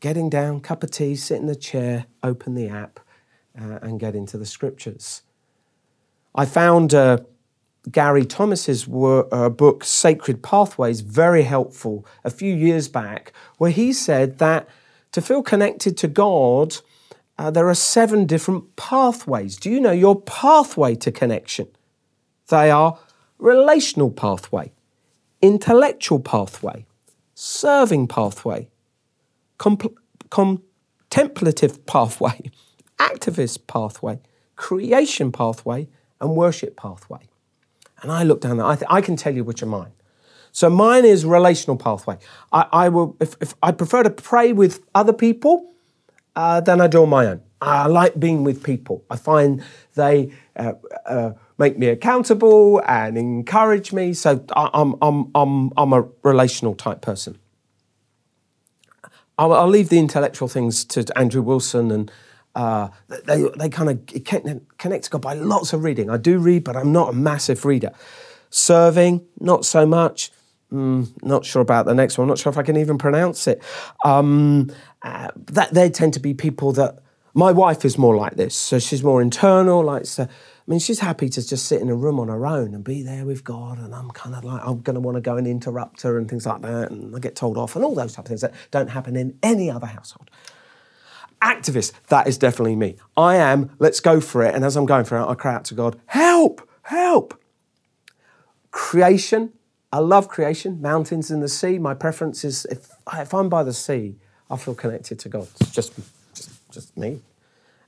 getting 0.00 0.30
down, 0.30 0.60
cup 0.60 0.82
of 0.82 0.90
tea, 0.90 1.16
sit 1.16 1.40
in 1.40 1.46
the 1.46 1.56
chair, 1.56 2.06
open 2.22 2.54
the 2.54 2.68
app, 2.68 3.00
uh, 3.60 3.78
and 3.82 4.00
get 4.00 4.14
into 4.14 4.38
the 4.38 4.46
scriptures. 4.46 5.22
I 6.34 6.46
found 6.46 6.94
uh, 6.94 7.18
Gary 7.90 8.24
Thomas's 8.24 8.88
uh, 8.88 9.48
book, 9.50 9.84
Sacred 9.84 10.42
Pathways, 10.42 11.00
very 11.00 11.42
helpful 11.42 12.06
a 12.24 12.30
few 12.30 12.54
years 12.54 12.88
back, 12.88 13.32
where 13.58 13.70
he 13.70 13.92
said 13.92 14.38
that 14.38 14.68
to 15.12 15.20
feel 15.20 15.42
connected 15.42 15.96
to 15.98 16.08
God, 16.08 16.76
uh, 17.38 17.50
there 17.50 17.68
are 17.68 17.74
seven 17.74 18.26
different 18.26 18.76
pathways. 18.76 19.56
Do 19.56 19.70
you 19.70 19.80
know 19.80 19.92
your 19.92 20.20
pathway 20.20 20.94
to 20.96 21.12
connection? 21.12 21.68
They 22.48 22.70
are 22.70 22.98
relational 23.38 24.10
pathway, 24.10 24.72
intellectual 25.42 26.20
pathway, 26.20 26.86
serving 27.34 28.08
pathway, 28.08 28.68
compl- 29.58 29.96
contemplative 30.30 31.84
pathway, 31.86 32.50
activist 32.98 33.66
pathway, 33.66 34.20
creation 34.56 35.32
pathway, 35.32 35.88
and 36.20 36.36
worship 36.36 36.76
pathway. 36.76 37.28
And 38.02 38.12
I 38.12 38.22
look 38.22 38.40
down 38.40 38.58
there, 38.58 38.66
I, 38.66 38.76
th- 38.76 38.86
I 38.90 39.00
can 39.00 39.16
tell 39.16 39.34
you 39.34 39.44
which 39.44 39.62
are 39.62 39.66
mine. 39.66 39.92
So 40.52 40.70
mine 40.70 41.04
is 41.04 41.24
relational 41.24 41.76
pathway. 41.76 42.16
I, 42.52 42.66
I 42.72 42.88
will, 42.88 43.16
if, 43.20 43.34
if, 43.40 43.54
I 43.62 43.72
prefer 43.72 44.04
to 44.04 44.10
pray 44.10 44.52
with 44.52 44.84
other 44.94 45.12
people 45.12 45.72
uh, 46.36 46.60
than 46.60 46.80
I 46.80 46.86
do 46.86 47.02
on 47.02 47.08
my 47.08 47.26
own. 47.26 47.40
I 47.60 47.86
like 47.86 48.20
being 48.20 48.44
with 48.44 48.62
people. 48.62 49.04
I 49.10 49.16
find 49.16 49.64
they 49.94 50.32
uh, 50.54 50.74
uh, 51.06 51.32
make 51.58 51.78
me 51.78 51.88
accountable 51.88 52.82
and 52.86 53.16
encourage 53.16 53.92
me. 53.92 54.12
So 54.12 54.44
I, 54.54 54.70
am 54.74 54.96
I'm, 55.00 55.30
I'm, 55.34 55.72
I'm 55.76 55.92
a 55.92 56.06
relational 56.22 56.74
type 56.74 57.00
person. 57.00 57.38
I'll, 59.38 59.52
I'll 59.52 59.68
leave 59.68 59.88
the 59.88 59.98
intellectual 59.98 60.48
things 60.48 60.84
to 60.86 61.04
Andrew 61.16 61.42
Wilson 61.42 61.90
and 61.90 62.12
uh, 62.54 62.88
they, 63.24 63.48
they 63.58 63.68
kind 63.68 63.90
of 63.90 64.60
connect 64.78 65.04
to 65.04 65.10
God 65.10 65.22
by 65.22 65.34
lots 65.34 65.72
of 65.72 65.82
reading. 65.82 66.08
I 66.08 66.16
do 66.16 66.38
read, 66.38 66.62
but 66.64 66.76
I'm 66.76 66.92
not 66.92 67.10
a 67.10 67.12
massive 67.12 67.64
reader. 67.64 67.90
Serving, 68.50 69.26
not 69.40 69.64
so 69.64 69.84
much. 69.84 70.30
Mm, 70.72 71.10
not 71.22 71.44
sure 71.44 71.62
about 71.62 71.86
the 71.86 71.94
next 71.94 72.16
one. 72.16 72.24
I'm 72.24 72.28
Not 72.28 72.38
sure 72.38 72.50
if 72.50 72.58
I 72.58 72.62
can 72.62 72.76
even 72.76 72.96
pronounce 72.96 73.46
it. 73.48 73.62
Um, 74.04 74.70
uh, 75.02 75.30
that 75.36 75.74
they 75.74 75.90
tend 75.90 76.14
to 76.14 76.20
be 76.20 76.32
people 76.32 76.72
that 76.72 77.00
my 77.34 77.50
wife 77.50 77.84
is 77.84 77.98
more 77.98 78.16
like 78.16 78.36
this. 78.36 78.56
So 78.56 78.78
she's 78.78 79.02
more 79.02 79.20
internal, 79.20 79.82
likes 79.82 80.14
to 80.16 80.28
I 80.66 80.70
mean, 80.70 80.80
she's 80.80 81.00
happy 81.00 81.28
to 81.28 81.46
just 81.46 81.66
sit 81.66 81.82
in 81.82 81.90
a 81.90 81.94
room 81.94 82.18
on 82.18 82.28
her 82.28 82.46
own 82.46 82.72
and 82.72 82.82
be 82.82 83.02
there 83.02 83.26
with 83.26 83.44
God. 83.44 83.78
And 83.78 83.94
I'm 83.94 84.10
kind 84.10 84.34
of 84.34 84.44
like, 84.44 84.62
I'm 84.64 84.80
going 84.80 84.94
to 84.94 85.00
want 85.00 85.16
to 85.16 85.20
go 85.20 85.36
and 85.36 85.46
interrupt 85.46 86.00
her 86.02 86.16
and 86.16 86.26
things 86.28 86.46
like 86.46 86.62
that. 86.62 86.90
And 86.90 87.14
I 87.14 87.18
get 87.18 87.36
told 87.36 87.58
off 87.58 87.76
and 87.76 87.84
all 87.84 87.94
those 87.94 88.14
type 88.14 88.24
of 88.24 88.28
things 88.28 88.40
that 88.40 88.54
don't 88.70 88.88
happen 88.88 89.14
in 89.14 89.38
any 89.42 89.70
other 89.70 89.86
household. 89.86 90.30
Activist, 91.42 91.92
that 92.08 92.26
is 92.26 92.38
definitely 92.38 92.76
me. 92.76 92.96
I 93.14 93.36
am, 93.36 93.76
let's 93.78 94.00
go 94.00 94.22
for 94.22 94.42
it. 94.42 94.54
And 94.54 94.64
as 94.64 94.74
I'm 94.76 94.86
going 94.86 95.04
for 95.04 95.18
it, 95.18 95.26
I 95.26 95.34
cry 95.34 95.54
out 95.54 95.66
to 95.66 95.74
God, 95.74 96.00
help, 96.06 96.66
help. 96.82 97.38
Creation, 98.70 99.52
I 99.92 99.98
love 99.98 100.28
creation, 100.28 100.80
mountains 100.80 101.30
and 101.30 101.42
the 101.42 101.48
sea. 101.48 101.78
My 101.78 101.92
preference 101.92 102.42
is 102.42 102.64
if, 102.70 102.88
if 103.12 103.34
I'm 103.34 103.50
by 103.50 103.64
the 103.64 103.74
sea, 103.74 104.16
I 104.50 104.56
feel 104.56 104.74
connected 104.74 105.18
to 105.18 105.28
God. 105.28 105.46
It's 105.60 105.72
just, 105.72 105.92
just, 106.34 106.70
just 106.70 106.96
me. 106.96 107.20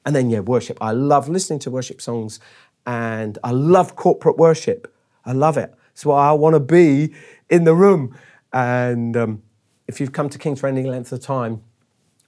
And 0.04 0.14
then, 0.14 0.30
yeah, 0.30 0.38
worship. 0.38 0.78
I 0.80 0.92
love 0.92 1.28
listening 1.28 1.59
to 1.61 1.71
worship 1.71 2.00
songs 2.00 2.38
and 2.87 3.38
I 3.43 3.50
love 3.50 3.97
corporate 3.97 4.37
worship. 4.37 4.93
I 5.25 5.33
love 5.33 5.57
it. 5.57 5.75
Why 6.02 6.28
I 6.28 6.33
want 6.33 6.55
to 6.55 6.61
be 6.61 7.14
in 7.49 7.64
the 7.64 7.75
room. 7.75 8.16
And 8.52 9.16
um, 9.16 9.43
if 9.88 10.00
you've 10.00 10.12
come 10.12 10.28
to 10.28 10.38
Kings 10.38 10.61
for 10.61 10.66
any 10.66 10.85
length 10.85 11.11
of 11.11 11.21
time, 11.21 11.62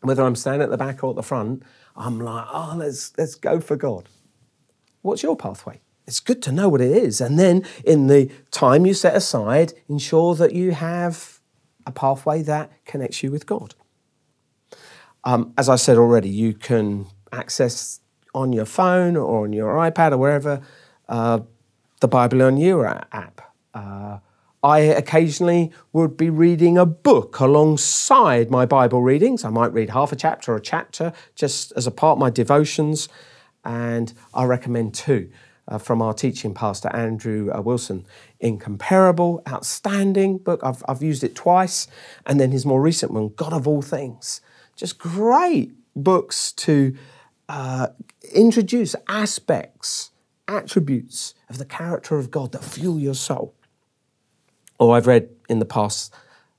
whether 0.01 0.23
I'm 0.23 0.37
standing 0.37 0.63
at 0.63 0.71
the 0.71 0.79
back 0.79 1.05
or 1.05 1.11
at 1.11 1.17
the 1.17 1.23
front, 1.23 1.63
I'm 1.97 2.19
like, 2.19 2.47
oh, 2.53 2.75
let's, 2.77 3.13
let's 3.19 3.35
go 3.35 3.61
for 3.61 3.77
God. 3.77 4.09
What's 5.03 5.23
your 5.23 5.37
pathway? 5.37 5.81
It's 6.07 6.21
good 6.21 6.43
to 6.43 6.53
know 6.53 6.69
what 6.69 6.81
it 6.81 6.91
is. 6.91 7.21
And 7.21 7.39
then 7.39 7.65
in 7.85 8.07
the 8.07 8.31
time 8.51 8.87
you 8.87 8.95
set 8.95 9.15
aside, 9.15 9.75
ensure 9.89 10.35
that 10.37 10.55
you 10.55 10.73
have 10.73 11.41
a 11.87 11.93
pathway 11.93 12.43
that 12.43 12.73
connects 12.85 13.23
you 13.23 13.31
with 13.31 13.45
God. 13.47 13.75
Um, 15.25 15.53
as 15.59 15.69
I 15.69 15.77
said 15.77 15.99
already, 15.99 16.31
you 16.31 16.55
can 16.55 17.07
access 17.33 18.01
on 18.35 18.53
your 18.53 18.65
phone 18.65 19.17
or 19.17 19.45
on 19.45 19.53
your 19.53 19.75
iPad 19.75 20.13
or 20.13 20.19
wherever 20.19 20.61
uh, 21.09 21.41
the 22.01 22.09
Bible 22.09 22.43
on 22.43 22.57
You 22.57 22.85
app. 22.85 23.41
Uh, 23.75 24.19
I 24.63 24.81
occasionally 24.81 25.73
would 25.93 26.17
be 26.17 26.31
reading 26.31 26.77
a 26.77 26.87
book 26.87 27.39
alongside 27.39 28.51
my 28.51 28.67
Bible 28.67 29.03
readings. 29.03 29.45
I 29.45 29.51
might 29.51 29.73
read 29.73 29.91
half 29.91 30.11
a 30.13 30.17
chapter 30.17 30.53
or 30.53 30.57
a 30.57 30.61
chapter 30.61 31.13
just 31.35 31.73
as 31.77 31.87
a 31.87 31.93
part 31.93 32.17
of 32.17 32.19
my 32.19 32.31
devotions, 32.31 33.09
and 33.65 34.13
I 34.35 34.45
recommend 34.45 34.95
two. 34.95 35.31
Uh, 35.71 35.77
from 35.77 36.01
our 36.01 36.15
teaching 36.15 36.55
pastor 36.55 36.89
Andrew 36.97 37.51
uh, 37.53 37.61
Wilson. 37.61 38.07
Incomparable, 38.41 39.43
outstanding 39.47 40.39
book. 40.39 40.61
I've, 40.63 40.83
I've 40.89 41.03
used 41.03 41.23
it 41.23 41.35
twice. 41.35 41.87
And 42.25 42.41
then 42.41 42.53
his 42.53 42.65
more 42.65 42.81
recent 42.81 43.13
one, 43.13 43.35
God 43.37 43.53
of 43.53 43.69
All 43.69 43.83
Things. 43.83 44.41
Just 44.77 44.99
great 44.99 45.75
books 45.95 46.53
to 46.53 46.97
uh, 47.49 47.89
introduce 48.35 48.95
aspects, 49.09 50.11
attributes 50.47 51.35
of 51.49 51.59
the 51.59 51.65
character 51.65 52.19
of 52.19 52.31
God 52.31 52.53
that 52.53 52.65
fuel 52.65 52.99
your 52.99 53.15
soul. 53.15 53.55
Or 54.79 54.97
I've 54.97 55.07
read 55.07 55.29
in 55.49 55.59
the 55.59 55.65
past 55.65 56.15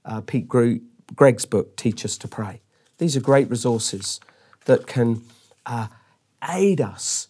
uh, 0.05 0.21
Pete 0.21 0.47
Greig's 0.47 1.45
book, 1.45 1.75
Teach 1.75 2.03
Us 2.03 2.17
to 2.17 2.27
Pray. 2.27 2.61
These 2.97 3.15
are 3.15 3.21
great 3.21 3.49
resources 3.49 4.19
that 4.65 4.87
can 4.87 5.21
uh, 5.65 5.87
aid 6.43 6.81
us 6.81 7.29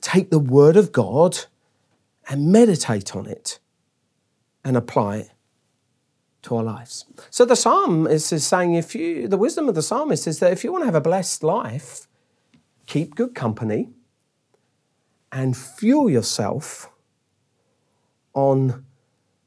take 0.00 0.30
the 0.30 0.38
Word 0.38 0.76
of 0.76 0.92
God 0.92 1.38
and 2.28 2.52
meditate 2.52 3.16
on 3.16 3.26
it 3.26 3.58
and 4.64 4.76
apply 4.76 5.16
it 5.18 5.30
to 6.42 6.56
our 6.56 6.62
lives. 6.62 7.04
So 7.30 7.44
the 7.44 7.56
psalm 7.56 8.06
is, 8.06 8.30
is 8.32 8.46
saying 8.46 8.74
if 8.74 8.94
you 8.94 9.28
the 9.28 9.36
wisdom 9.36 9.68
of 9.68 9.74
the 9.74 9.82
psalmist 9.82 10.26
is 10.26 10.38
that 10.40 10.52
if 10.52 10.62
you 10.62 10.72
want 10.72 10.82
to 10.82 10.86
have 10.86 10.94
a 10.94 11.00
blessed 11.00 11.42
life, 11.42 12.06
keep 12.88 13.14
good 13.14 13.34
company, 13.34 13.90
and 15.30 15.56
fuel 15.56 16.08
yourself 16.10 16.90
on 18.32 18.84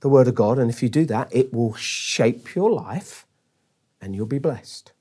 the 0.02 0.10
Word 0.10 0.28
of 0.28 0.36
God. 0.36 0.60
And 0.60 0.70
if 0.70 0.84
you 0.84 0.90
do 0.90 1.06
that, 1.06 1.28
it 1.36 1.52
will 1.52 1.74
shape 1.74 2.56
your 2.56 2.72
life 2.72 3.26
and 4.00 4.16
you'll 4.16 4.28
be 4.28 4.40
blessed. 4.40 4.94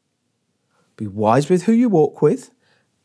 Be 0.96 1.06
wise 1.06 1.50
with 1.50 1.64
who 1.64 1.72
you 1.72 1.90
walk 1.90 2.22
with 2.22 2.50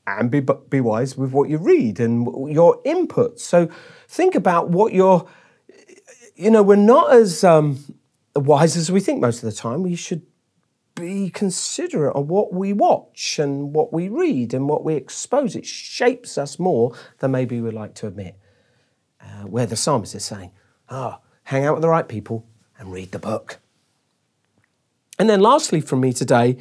and 0.08 0.32
be, 0.32 0.39
be 0.69 0.80
wise 0.80 1.17
with 1.17 1.32
what 1.32 1.50
you 1.50 1.58
read 1.58 2.00
and 2.00 2.54
your 2.54 2.82
input. 2.86 3.39
So 3.39 3.69
think 4.08 4.36
about 4.36 4.69
what 4.69 4.93
you're, 4.93 5.28
you 6.36 6.50
know, 6.50 6.63
we're 6.63 6.76
not 6.78 7.12
as 7.13 7.43
um, 7.43 7.98
wise 8.36 8.78
as 8.78 8.89
we 8.89 9.02
think 9.02 9.19
most 9.19 9.43
of 9.43 9.50
the 9.50 9.56
time. 9.56 9.84
We 9.84 9.95
should 9.95 10.26
be 10.95 11.29
considerate 11.29 12.15
of 12.15 12.29
what 12.29 12.53
we 12.53 12.73
watch 12.73 13.38
and 13.38 13.73
what 13.73 13.91
we 13.91 14.08
read 14.08 14.53
and 14.53 14.67
what 14.69 14.84
we 14.84 14.95
expose. 14.95 15.55
It 15.55 15.65
shapes 15.65 16.38
us 16.38 16.58
more 16.58 16.95
than 17.19 17.31
maybe 17.31 17.60
we'd 17.60 17.73
like 17.73 17.93
to 17.95 18.08
admit. 18.08 18.38
Uh, 19.21 19.43
where 19.47 19.65
the 19.65 19.75
psalmist 19.75 20.15
is 20.15 20.23
saying, 20.23 20.51
oh, 20.89 21.17
hang 21.43 21.65
out 21.65 21.73
with 21.73 21.81
the 21.81 21.89
right 21.89 22.08
people 22.08 22.45
and 22.77 22.91
read 22.91 23.12
the 23.12 23.19
book. 23.19 23.60
And 25.17 25.29
then 25.29 25.41
lastly 25.41 25.81
from 25.81 26.01
me 26.01 26.13
today, 26.13 26.58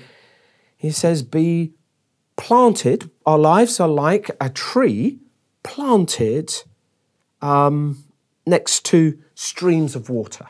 he 0.76 0.90
says, 0.90 1.22
be 1.22 1.72
planted. 2.36 3.10
Our 3.26 3.38
lives 3.38 3.80
are 3.80 3.88
like 3.88 4.30
a 4.40 4.48
tree 4.48 5.18
planted 5.62 6.52
um, 7.42 8.04
next 8.46 8.84
to 8.86 9.18
streams 9.34 9.94
of 9.94 10.08
water. 10.08 10.46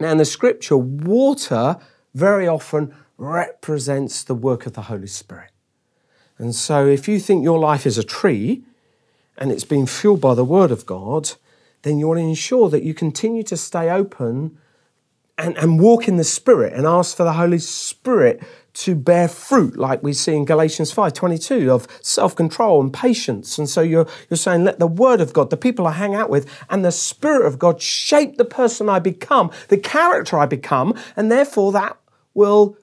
Now, 0.00 0.10
in 0.10 0.18
the 0.18 0.24
scripture, 0.24 0.76
water 0.76 1.78
very 2.14 2.46
often 2.46 2.94
represents 3.18 4.22
the 4.22 4.34
work 4.34 4.66
of 4.66 4.74
the 4.74 4.82
Holy 4.82 5.06
Spirit. 5.06 5.50
And 6.38 6.54
so, 6.54 6.86
if 6.86 7.06
you 7.06 7.20
think 7.20 7.44
your 7.44 7.58
life 7.58 7.86
is 7.86 7.98
a 7.98 8.04
tree 8.04 8.64
and 9.36 9.52
it's 9.52 9.64
been 9.64 9.86
fueled 9.86 10.20
by 10.20 10.34
the 10.34 10.44
Word 10.44 10.70
of 10.70 10.86
God, 10.86 11.32
then 11.82 11.98
you 11.98 12.08
want 12.08 12.18
to 12.18 12.24
ensure 12.24 12.68
that 12.70 12.82
you 12.82 12.94
continue 12.94 13.42
to 13.44 13.56
stay 13.56 13.90
open 13.90 14.58
and, 15.36 15.56
and 15.58 15.80
walk 15.80 16.08
in 16.08 16.16
the 16.16 16.24
Spirit 16.24 16.72
and 16.72 16.86
ask 16.86 17.16
for 17.16 17.24
the 17.24 17.34
Holy 17.34 17.58
Spirit 17.58 18.42
to 18.74 18.96
bear 18.96 19.28
fruit, 19.28 19.76
like 19.76 20.02
we 20.02 20.12
see 20.12 20.34
in 20.34 20.44
Galatians 20.44 20.92
5:22, 20.92 21.70
of 21.70 21.86
self-control 22.02 22.80
and 22.80 22.92
patience. 22.92 23.56
And 23.56 23.68
so 23.68 23.80
you're, 23.80 24.06
you're 24.28 24.36
saying, 24.36 24.64
let 24.64 24.80
the 24.80 24.88
word 24.88 25.20
of 25.20 25.32
God, 25.32 25.50
the 25.50 25.56
people 25.56 25.86
I 25.86 25.92
hang 25.92 26.14
out 26.14 26.28
with, 26.28 26.48
and 26.68 26.84
the 26.84 26.90
Spirit 26.90 27.46
of 27.46 27.58
God 27.58 27.80
shape 27.80 28.36
the 28.36 28.44
person 28.44 28.88
I 28.88 28.98
become, 28.98 29.52
the 29.68 29.76
character 29.76 30.38
I 30.38 30.46
become, 30.46 30.94
and 31.16 31.30
therefore 31.30 31.70
that 31.72 31.96
will 32.34 32.76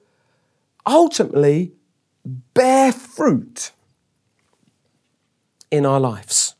ultimately 0.86 1.72
bear 2.54 2.92
fruit 2.92 3.72
in 5.70 5.86
our 5.86 6.00
lives. 6.00 6.54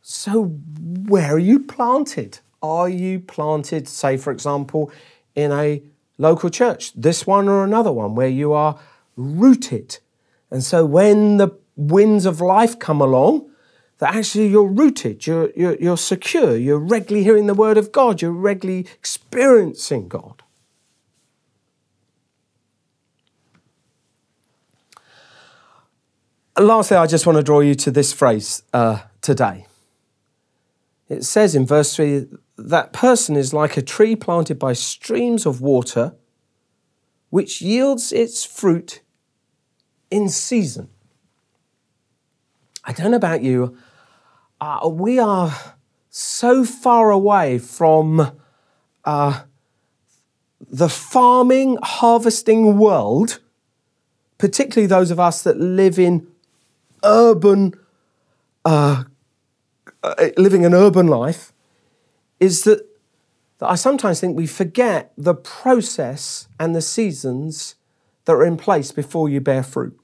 So, 0.00 0.44
where 0.44 1.34
are 1.34 1.38
you 1.38 1.60
planted? 1.60 2.40
Are 2.62 2.88
you 2.88 3.20
planted, 3.20 3.88
say, 3.88 4.16
for 4.16 4.32
example, 4.32 4.90
in 5.34 5.52
a 5.52 5.82
local 6.18 6.50
church, 6.50 6.92
this 6.94 7.26
one 7.26 7.48
or 7.48 7.64
another 7.64 7.92
one, 7.92 8.14
where 8.14 8.28
you 8.28 8.52
are 8.52 8.78
rooted? 9.16 9.98
And 10.50 10.62
so, 10.62 10.84
when 10.84 11.38
the 11.38 11.50
winds 11.76 12.26
of 12.26 12.40
life 12.40 12.78
come 12.78 13.00
along, 13.00 13.50
that 14.04 14.16
actually 14.16 14.48
you're 14.48 14.68
rooted, 14.68 15.26
you're, 15.26 15.50
you're, 15.56 15.76
you're 15.76 15.96
secure, 15.96 16.54
you're 16.58 16.78
regularly 16.78 17.24
hearing 17.24 17.46
the 17.46 17.54
word 17.54 17.78
of 17.78 17.90
God, 17.90 18.20
you're 18.20 18.32
regularly 18.32 18.86
experiencing 18.98 20.08
God. 20.08 20.42
Lastly, 26.58 26.98
I 26.98 27.06
just 27.06 27.24
want 27.26 27.38
to 27.38 27.42
draw 27.42 27.60
you 27.60 27.74
to 27.76 27.90
this 27.90 28.12
phrase 28.12 28.62
uh, 28.74 29.04
today. 29.22 29.66
It 31.08 31.24
says 31.24 31.54
in 31.54 31.64
verse 31.64 31.96
3 31.96 32.26
that 32.58 32.92
person 32.92 33.36
is 33.36 33.54
like 33.54 33.78
a 33.78 33.82
tree 33.82 34.16
planted 34.16 34.58
by 34.58 34.74
streams 34.74 35.46
of 35.46 35.62
water, 35.62 36.14
which 37.30 37.62
yields 37.62 38.12
its 38.12 38.44
fruit 38.44 39.00
in 40.10 40.28
season. 40.28 40.90
I 42.84 42.92
don't 42.92 43.12
know 43.12 43.16
about 43.16 43.42
you, 43.42 43.78
uh, 44.60 44.88
we 44.88 45.18
are 45.18 45.54
so 46.10 46.64
far 46.64 47.10
away 47.10 47.58
from 47.58 48.38
uh, 49.04 49.42
the 50.70 50.88
farming, 50.88 51.78
harvesting 51.82 52.78
world, 52.78 53.40
particularly 54.38 54.86
those 54.86 55.10
of 55.10 55.18
us 55.18 55.42
that 55.42 55.58
live 55.58 55.98
in 55.98 56.26
urban, 57.02 57.74
uh, 58.64 59.04
uh 60.02 60.28
living 60.36 60.64
an 60.64 60.72
urban 60.72 61.06
life, 61.06 61.52
is 62.40 62.62
that, 62.62 62.86
that 63.58 63.70
I 63.70 63.74
sometimes 63.74 64.20
think 64.20 64.36
we 64.36 64.46
forget 64.46 65.12
the 65.16 65.34
process 65.34 66.48
and 66.58 66.74
the 66.74 66.82
seasons 66.82 67.74
that 68.24 68.32
are 68.32 68.44
in 68.44 68.56
place 68.56 68.92
before 68.92 69.28
you 69.28 69.40
bear 69.40 69.62
fruit. 69.62 69.98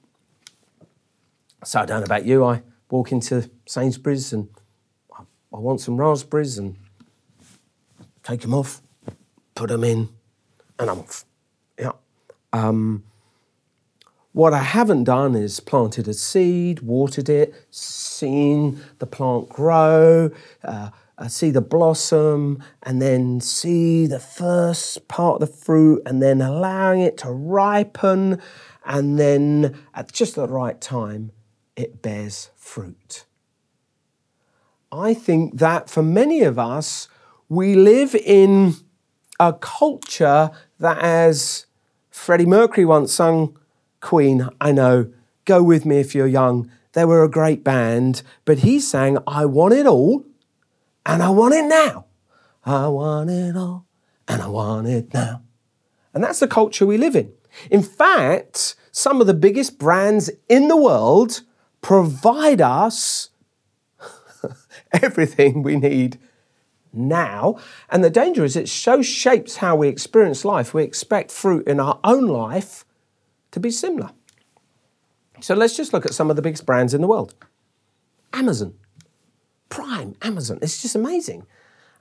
So 1.63 1.79
I 1.79 1.85
don't 1.85 1.99
know 1.99 2.05
about 2.05 2.25
you, 2.25 2.43
I 2.43 2.63
walk 2.89 3.11
into 3.11 3.49
Sainsbury's 3.71 4.33
and 4.33 4.49
I 5.17 5.57
want 5.57 5.79
some 5.79 5.95
raspberries 5.95 6.57
and 6.57 6.75
take 8.21 8.41
them 8.41 8.53
off, 8.53 8.81
put 9.55 9.69
them 9.69 9.85
in, 9.85 10.09
and 10.77 10.89
I'm 10.89 10.99
off. 10.99 11.23
Yeah. 11.79 11.93
Um, 12.51 13.05
What 14.33 14.53
I 14.53 14.63
haven't 14.63 15.05
done 15.05 15.35
is 15.35 15.61
planted 15.61 16.09
a 16.09 16.13
seed, 16.13 16.81
watered 16.81 17.29
it, 17.29 17.53
seen 17.69 18.81
the 18.99 19.05
plant 19.05 19.47
grow, 19.47 20.31
uh, 20.65 20.89
uh, 21.17 21.27
see 21.29 21.49
the 21.49 21.61
blossom, 21.61 22.61
and 22.83 23.01
then 23.01 23.39
see 23.39 24.05
the 24.05 24.19
first 24.19 25.07
part 25.07 25.41
of 25.41 25.49
the 25.49 25.55
fruit, 25.55 26.01
and 26.05 26.21
then 26.21 26.41
allowing 26.41 26.99
it 26.99 27.17
to 27.19 27.29
ripen, 27.31 28.41
and 28.85 29.17
then 29.17 29.77
at 29.93 30.11
just 30.11 30.35
the 30.35 30.47
right 30.47 30.81
time, 30.81 31.31
it 31.77 32.01
bears 32.01 32.49
fruit. 32.57 33.25
I 34.91 35.13
think 35.13 35.57
that 35.59 35.89
for 35.89 36.03
many 36.03 36.41
of 36.41 36.59
us, 36.59 37.07
we 37.47 37.75
live 37.75 38.13
in 38.13 38.75
a 39.39 39.53
culture 39.53 40.51
that, 40.79 40.97
as 40.99 41.65
Freddie 42.09 42.45
Mercury 42.45 42.85
once 42.85 43.13
sung, 43.13 43.57
Queen, 44.01 44.49
I 44.59 44.71
know, 44.71 45.11
go 45.45 45.63
with 45.63 45.85
me 45.85 45.99
if 45.99 46.13
you're 46.13 46.27
young. 46.27 46.69
They 46.93 47.05
were 47.05 47.23
a 47.23 47.29
great 47.29 47.63
band, 47.63 48.21
but 48.45 48.59
he 48.59 48.79
sang, 48.79 49.17
I 49.25 49.45
want 49.45 49.73
it 49.73 49.87
all 49.87 50.25
and 51.05 51.23
I 51.23 51.29
want 51.29 51.53
it 51.53 51.65
now. 51.65 52.05
I 52.65 52.87
want 52.87 53.29
it 53.29 53.55
all 53.55 53.85
and 54.27 54.41
I 54.41 54.47
want 54.47 54.87
it 54.87 55.13
now. 55.13 55.41
And 56.13 56.23
that's 56.23 56.39
the 56.39 56.47
culture 56.47 56.85
we 56.85 56.97
live 56.97 57.15
in. 57.15 57.31
In 57.69 57.81
fact, 57.81 58.75
some 58.91 59.21
of 59.21 59.27
the 59.27 59.33
biggest 59.33 59.79
brands 59.79 60.29
in 60.49 60.67
the 60.67 60.77
world 60.77 61.41
provide 61.81 62.61
us 62.61 63.29
everything 65.01 65.63
we 65.63 65.75
need 65.75 66.19
now. 66.93 67.57
And 67.89 68.03
the 68.03 68.09
danger 68.09 68.43
is 68.43 68.55
it 68.55 68.69
so 68.69 69.01
shapes 69.01 69.57
how 69.57 69.75
we 69.75 69.87
experience 69.87 70.45
life. 70.45 70.73
We 70.73 70.83
expect 70.83 71.31
fruit 71.31 71.67
in 71.67 71.79
our 71.79 71.99
own 72.03 72.27
life 72.27 72.85
to 73.51 73.59
be 73.59 73.71
similar. 73.71 74.11
So 75.41 75.55
let's 75.55 75.75
just 75.75 75.93
look 75.93 76.05
at 76.05 76.13
some 76.13 76.29
of 76.29 76.35
the 76.35 76.41
biggest 76.41 76.65
brands 76.65 76.93
in 76.93 77.01
the 77.01 77.07
world 77.07 77.33
Amazon, 78.33 78.75
Prime, 79.69 80.15
Amazon. 80.21 80.59
It's 80.61 80.81
just 80.81 80.95
amazing. 80.95 81.45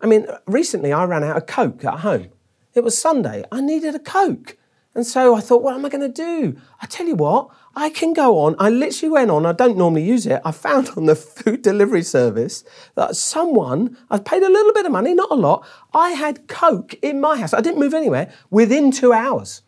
I 0.00 0.06
mean, 0.06 0.26
recently 0.46 0.92
I 0.92 1.04
ran 1.04 1.24
out 1.24 1.36
of 1.36 1.46
Coke 1.46 1.84
at 1.84 2.00
home. 2.00 2.28
It 2.74 2.84
was 2.84 2.96
Sunday. 2.96 3.44
I 3.50 3.60
needed 3.60 3.94
a 3.94 3.98
Coke. 3.98 4.56
And 4.94 5.06
so 5.06 5.36
I 5.36 5.40
thought, 5.40 5.62
what 5.62 5.74
am 5.74 5.84
I 5.84 5.88
going 5.88 6.00
to 6.00 6.08
do? 6.08 6.56
I 6.80 6.86
tell 6.86 7.06
you 7.06 7.14
what, 7.14 7.48
I 7.76 7.90
can 7.90 8.12
go 8.12 8.38
on. 8.40 8.56
I 8.58 8.70
literally 8.70 9.12
went 9.12 9.30
on, 9.30 9.46
I 9.46 9.52
don't 9.52 9.76
normally 9.76 10.02
use 10.02 10.26
it. 10.26 10.42
I 10.44 10.50
found 10.50 10.90
on 10.96 11.06
the 11.06 11.14
food 11.14 11.62
delivery 11.62 12.02
service 12.02 12.64
that 12.96 13.14
someone, 13.14 13.96
I 14.10 14.18
paid 14.18 14.42
a 14.42 14.50
little 14.50 14.72
bit 14.72 14.86
of 14.86 14.92
money, 14.92 15.14
not 15.14 15.30
a 15.30 15.34
lot. 15.34 15.64
I 15.94 16.10
had 16.10 16.48
Coke 16.48 16.94
in 17.02 17.20
my 17.20 17.38
house. 17.38 17.54
I 17.54 17.60
didn't 17.60 17.78
move 17.78 17.94
anywhere 17.94 18.32
within 18.50 18.90
two 18.90 19.12
hours. 19.12 19.62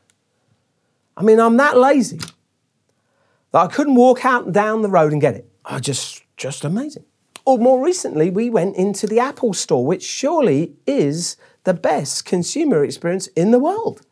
I 1.17 1.23
mean, 1.23 1.39
I'm 1.39 1.57
that 1.59 1.77
lazy 1.77 2.19
that 3.53 3.61
I 3.61 3.67
couldn't 3.69 3.95
walk 3.95 4.25
out 4.25 4.47
and 4.47 4.55
down 4.55 4.83
the 4.83 4.89
road 4.89 5.13
and 5.13 5.21
get 5.21 5.35
it. 5.35 5.49
I 5.65 5.79
just, 5.79 6.25
just 6.37 6.65
amazing. 6.65 7.05
Or 7.45 7.59
more 7.59 7.85
recently, 7.85 8.31
we 8.31 8.51
went 8.51 8.77
into 8.77 9.07
the 9.07 9.21
Apple 9.21 9.53
store, 9.53 9.85
which 9.85 10.03
surely 10.03 10.75
is 10.87 11.37
the 11.65 11.75
best 11.75 12.25
consumer 12.25 12.83
experience 12.83 13.29
in 13.29 13.51
the 13.51 13.59
world. 13.59 14.03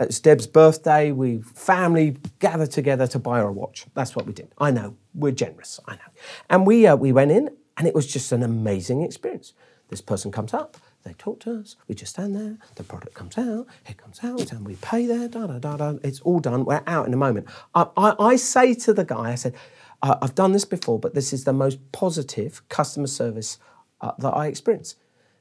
It's 0.00 0.18
Deb's 0.18 0.46
birthday. 0.46 1.12
We 1.12 1.42
family 1.42 2.16
gathered 2.38 2.70
together 2.70 3.06
to 3.08 3.18
buy 3.18 3.40
her 3.40 3.48
a 3.48 3.52
watch. 3.52 3.84
That's 3.92 4.16
what 4.16 4.24
we 4.24 4.32
did. 4.32 4.48
I 4.56 4.70
know 4.70 4.96
we're 5.14 5.32
generous. 5.32 5.78
I 5.86 5.96
know. 5.96 6.10
And 6.48 6.66
we 6.66 6.86
uh, 6.86 6.96
we 6.96 7.12
went 7.12 7.32
in, 7.32 7.50
and 7.76 7.86
it 7.86 7.94
was 7.94 8.06
just 8.06 8.32
an 8.32 8.42
amazing 8.42 9.02
experience. 9.02 9.52
This 9.88 10.00
person 10.00 10.32
comes 10.32 10.54
up, 10.54 10.78
they 11.02 11.12
talk 11.14 11.40
to 11.40 11.58
us, 11.58 11.76
we 11.86 11.94
just 11.94 12.12
stand 12.14 12.34
there, 12.34 12.56
the 12.76 12.84
product 12.84 13.12
comes 13.12 13.36
out, 13.36 13.66
it 13.86 13.98
comes 13.98 14.20
out, 14.22 14.52
and 14.52 14.64
we 14.64 14.76
pay 14.76 15.04
there, 15.04 15.28
da 15.28 15.48
da 15.48 15.58
da 15.58 15.76
da. 15.76 15.98
It's 16.02 16.20
all 16.20 16.40
done, 16.40 16.64
we're 16.64 16.82
out 16.86 17.06
in 17.06 17.12
a 17.12 17.16
moment. 17.16 17.48
I, 17.74 17.86
I, 17.96 18.14
I 18.18 18.36
say 18.36 18.72
to 18.74 18.94
the 18.94 19.04
guy, 19.04 19.32
I 19.32 19.34
said, 19.34 19.54
I've 20.00 20.34
done 20.34 20.52
this 20.52 20.64
before, 20.64 20.98
but 20.98 21.14
this 21.14 21.32
is 21.32 21.44
the 21.44 21.52
most 21.52 21.78
positive 21.92 22.66
customer 22.68 23.08
service 23.08 23.58
uh, 24.00 24.12
that 24.18 24.30
I 24.30 24.46
experience. 24.46 24.94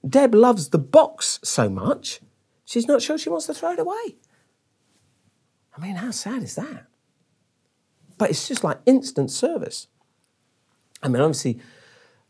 Deb 0.08 0.34
loves 0.34 0.70
the 0.70 0.80
box 0.80 1.40
so 1.44 1.70
much, 1.70 2.20
she's 2.66 2.88
not 2.88 3.02
sure 3.02 3.18
she 3.18 3.30
wants 3.30 3.46
to 3.46 3.54
throw 3.54 3.72
it 3.72 3.80
away. 3.80 4.18
I 5.80 5.86
mean, 5.86 5.96
how 5.96 6.12
sad 6.12 6.44
is 6.44 6.56
that? 6.56 6.88
But 8.18 8.32
it's 8.32 8.48
just 8.48 8.66
like 8.66 8.80
instant 8.86 9.32
service. 9.32 9.88
I 11.02 11.08
mean, 11.08 11.22
obviously, 11.22 11.62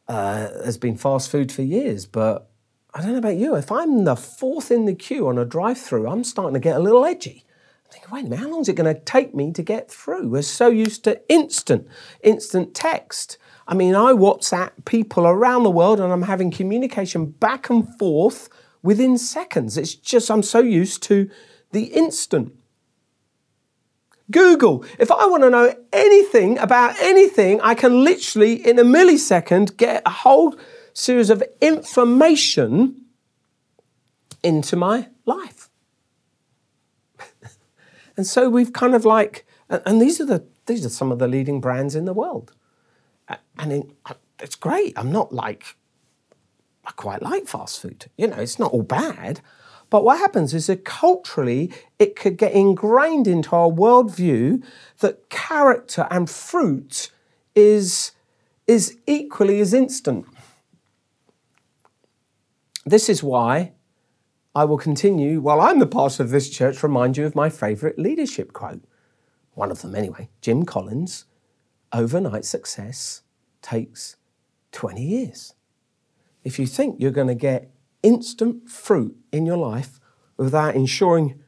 uh, 0.07 0.49
there's 0.61 0.77
been 0.77 0.97
fast 0.97 1.31
food 1.31 1.51
for 1.51 1.63
years, 1.63 2.05
but 2.05 2.51
I 2.93 3.01
don't 3.01 3.13
know 3.13 3.17
about 3.17 3.37
you. 3.37 3.55
If 3.55 3.71
I'm 3.71 4.03
the 4.03 4.15
fourth 4.15 4.69
in 4.69 4.85
the 4.85 4.93
queue 4.93 5.27
on 5.27 5.39
a 5.39 5.45
drive-through, 5.45 6.07
I'm 6.07 6.23
starting 6.23 6.53
to 6.53 6.59
get 6.59 6.75
a 6.75 6.79
little 6.79 7.03
edgy. 7.05 7.43
I'm 7.85 7.91
thinking, 7.91 8.11
wait 8.11 8.19
a 8.21 8.23
minute, 8.25 8.39
how 8.39 8.49
long 8.49 8.61
is 8.61 8.69
it 8.69 8.75
going 8.75 8.93
to 8.93 9.01
take 9.01 9.33
me 9.33 9.51
to 9.53 9.63
get 9.63 9.89
through? 9.89 10.29
We're 10.29 10.43
so 10.43 10.67
used 10.67 11.03
to 11.05 11.19
instant, 11.27 11.87
instant 12.21 12.75
text. 12.75 13.39
I 13.67 13.73
mean, 13.73 13.95
I 13.95 14.11
WhatsApp 14.11 14.85
people 14.85 15.25
around 15.25 15.63
the 15.63 15.71
world 15.71 15.99
and 15.99 16.13
I'm 16.13 16.23
having 16.23 16.51
communication 16.51 17.25
back 17.25 17.71
and 17.71 17.97
forth 17.97 18.47
within 18.83 19.17
seconds. 19.17 19.75
It's 19.75 19.95
just, 19.95 20.29
I'm 20.29 20.43
so 20.43 20.59
used 20.59 21.01
to 21.03 21.31
the 21.71 21.85
instant. 21.85 22.53
Google. 24.31 24.85
If 24.97 25.11
I 25.11 25.25
want 25.25 25.43
to 25.43 25.49
know 25.49 25.75
anything 25.91 26.57
about 26.59 26.99
anything, 26.99 27.61
I 27.61 27.73
can 27.73 28.03
literally, 28.03 28.53
in 28.53 28.77
a 28.79 28.83
millisecond, 28.83 29.77
get 29.77 30.03
a 30.05 30.09
whole 30.09 30.55
series 30.93 31.29
of 31.29 31.43
information 31.61 33.05
into 34.43 34.75
my 34.75 35.07
life. 35.25 35.69
and 38.17 38.25
so 38.25 38.49
we've 38.49 38.73
kind 38.73 38.95
of 38.95 39.05
like, 39.05 39.45
and 39.69 40.01
these 40.01 40.19
are 40.19 40.25
the 40.25 40.45
these 40.65 40.85
are 40.85 40.89
some 40.89 41.11
of 41.11 41.17
the 41.17 41.27
leading 41.27 41.59
brands 41.59 41.95
in 41.95 42.05
the 42.05 42.13
world, 42.13 42.53
and 43.57 43.91
it's 44.39 44.55
great. 44.55 44.93
I'm 44.95 45.11
not 45.11 45.33
like 45.33 45.75
I 46.85 46.91
quite 46.91 47.21
like 47.21 47.47
fast 47.47 47.81
food. 47.81 48.05
You 48.17 48.27
know, 48.27 48.37
it's 48.37 48.59
not 48.59 48.71
all 48.71 48.83
bad. 48.83 49.41
But 49.89 50.03
what 50.03 50.19
happens 50.19 50.53
is 50.53 50.67
that 50.67 50.85
culturally, 50.85 51.71
it 51.97 52.15
could 52.15 52.37
get 52.37 52.53
ingrained 52.53 53.27
into 53.27 53.55
our 53.55 53.69
worldview 53.69 54.63
that 54.99 55.29
character 55.29 56.07
and 56.11 56.29
fruit 56.29 57.11
is, 57.55 58.11
is 58.67 58.97
equally 59.07 59.59
as 59.59 59.73
instant. 59.73 60.25
This 62.85 63.09
is 63.09 63.23
why 63.23 63.73
I 64.55 64.65
will 64.65 64.77
continue, 64.77 65.41
while 65.41 65.61
I'm 65.61 65.79
the 65.79 65.87
pastor 65.87 66.23
of 66.23 66.29
this 66.29 66.49
church, 66.49 66.83
remind 66.83 67.17
you 67.17 67.25
of 67.25 67.35
my 67.35 67.49
favourite 67.49 67.97
leadership 67.97 68.53
quote. 68.53 68.83
One 69.53 69.71
of 69.71 69.81
them, 69.81 69.95
anyway. 69.95 70.29
Jim 70.41 70.65
Collins 70.65 71.25
overnight 71.91 72.45
success 72.45 73.23
takes 73.61 74.15
20 74.71 75.01
years. 75.01 75.53
If 76.43 76.59
you 76.59 76.65
think 76.65 76.99
you're 76.99 77.11
going 77.11 77.27
to 77.27 77.35
get 77.35 77.71
instant 78.03 78.69
fruit 78.69 79.15
in 79.31 79.45
your 79.45 79.57
life 79.57 79.99
without 80.37 80.75
ensuring 80.75 81.41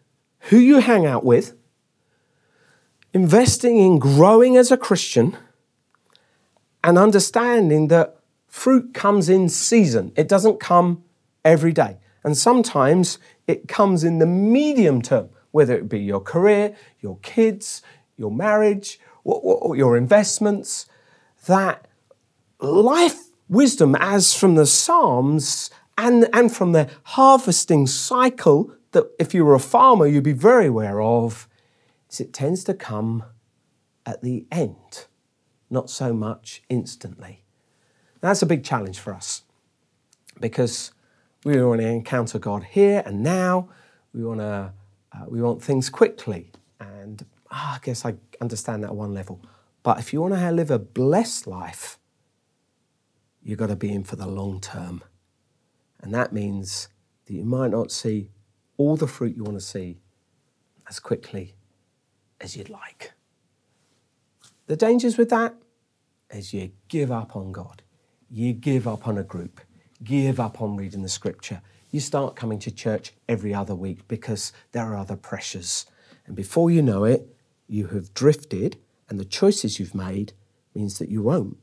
who 0.50 0.58
you 0.58 0.80
hang 0.80 1.06
out 1.06 1.24
with, 1.24 1.56
investing 3.14 3.78
in 3.78 4.00
growing 4.00 4.58
as 4.58 4.72
a 4.72 4.78
Christian, 4.78 5.38
and 6.84 6.98
understanding 6.98 7.88
that 7.90 8.18
fruit 8.48 8.94
comes 8.94 9.30
in 9.30 9.48
season. 9.50 10.12
It 10.16 10.28
doesn't 10.28 10.60
come 10.60 11.04
every 11.46 11.72
day. 11.72 11.98
And 12.24 12.38
sometimes 12.38 13.18
it 13.48 13.68
comes 13.68 14.04
in 14.04 14.20
the 14.20 14.26
medium 14.26 15.02
term, 15.02 15.30
whether 15.52 15.76
it 15.76 15.90
be 15.90 16.00
your 16.00 16.20
career, 16.20 16.76
your 17.00 17.18
kids, 17.22 17.82
your 18.18 18.32
marriage, 18.32 19.00
or 19.24 19.76
your 19.76 19.96
investments, 19.96 20.88
that 21.46 21.88
life 22.60 23.20
wisdom, 23.48 23.96
as 24.00 24.34
from 24.34 24.56
the 24.56 24.66
Psalms, 24.66 25.70
and, 25.98 26.28
and 26.34 26.54
from 26.54 26.72
the 26.72 26.90
harvesting 27.04 27.88
cycle 27.88 28.74
that 28.92 29.10
if 29.20 29.34
you 29.34 29.46
were 29.46 29.56
a 29.56 29.60
farmer, 29.60 30.06
you'd 30.06 30.24
be 30.24 30.34
very 30.34 30.68
aware 30.68 31.02
of, 31.02 31.48
is 32.10 32.20
it 32.20 32.34
tends 32.34 32.64
to 32.66 32.74
come 32.74 33.24
at 34.06 34.22
the 34.22 34.46
end, 34.52 35.06
not 35.70 35.90
so 35.90 36.14
much 36.14 36.64
instantly. 36.70 37.44
Now, 38.22 38.30
that's 38.30 38.42
a 38.42 38.46
big 38.46 38.64
challenge 38.64 39.00
for 39.00 39.14
us 39.14 39.44
because 40.40 40.92
we 41.44 41.64
want 41.64 41.82
to 41.82 41.88
encounter 41.88 42.40
God 42.40 42.64
here 42.64 43.04
and 43.06 43.24
now. 43.24 43.70
We 44.14 44.24
want 44.24 44.40
to 44.42 44.74
uh, 45.14 45.26
we 45.28 45.42
want 45.42 45.62
things 45.62 45.90
quickly, 45.90 46.52
and 46.80 47.26
oh, 47.52 47.76
I 47.76 47.80
guess 47.82 48.06
I 48.06 48.16
understand 48.40 48.84
that 48.84 48.88
at 48.88 48.96
one 48.96 49.14
level. 49.14 49.42
But 49.84 50.00
if 50.00 50.14
you 50.14 50.22
want 50.22 50.34
to 50.36 50.52
live 50.52 50.72
a 50.72 50.80
blessed 50.80 51.48
life, 51.48 51.98
you've 53.44 53.58
got 53.58 53.68
to 53.68 53.76
be 53.76 53.92
in 53.92 54.04
for 54.04 54.16
the 54.16 54.28
long 54.28 54.62
term. 54.62 55.04
And 56.02 56.14
that 56.14 56.34
means 56.34 56.90
that 57.26 57.34
you 57.34 57.44
might 57.44 57.72
not 57.72 57.92
see 57.92 58.30
all 58.78 58.96
the 58.96 59.08
fruit 59.08 59.36
you 59.36 59.44
want 59.44 59.58
to 59.58 59.66
see 59.66 60.00
as 60.90 61.00
quickly 61.00 61.56
as 62.40 62.58
you'd 62.58 62.70
like. 62.70 63.14
The 64.68 64.76
dangers 64.76 65.18
with 65.18 65.30
that 65.30 65.56
is 66.32 66.54
you 66.54 66.72
give 66.88 67.12
up 67.12 67.36
on 67.36 67.52
God, 67.52 67.84
you 68.30 68.54
give 68.54 68.88
up 68.88 69.08
on 69.08 69.18
a 69.18 69.24
group, 69.24 69.62
give 70.04 70.40
up 70.40 70.62
on 70.62 70.76
reading 70.76 71.04
the 71.04 71.10
scripture. 71.10 71.62
You 71.92 72.00
start 72.00 72.36
coming 72.36 72.58
to 72.60 72.72
church 72.72 73.14
every 73.28 73.54
other 73.54 73.76
week 73.76 74.08
because 74.08 74.54
there 74.72 74.86
are 74.86 74.96
other 74.96 75.18
pressures. 75.18 75.86
And 76.26 76.36
before 76.36 76.72
you 76.72 76.82
know 76.82 77.04
it, 77.04 77.36
you 77.68 77.88
have 77.88 78.14
drifted 78.14 78.78
and 79.10 79.20
the 79.20 79.26
choices 79.26 79.78
you've 79.78 79.94
made 79.94 80.34
means 80.74 81.00
that 81.00 81.10
you 81.10 81.22
won't 81.22 81.58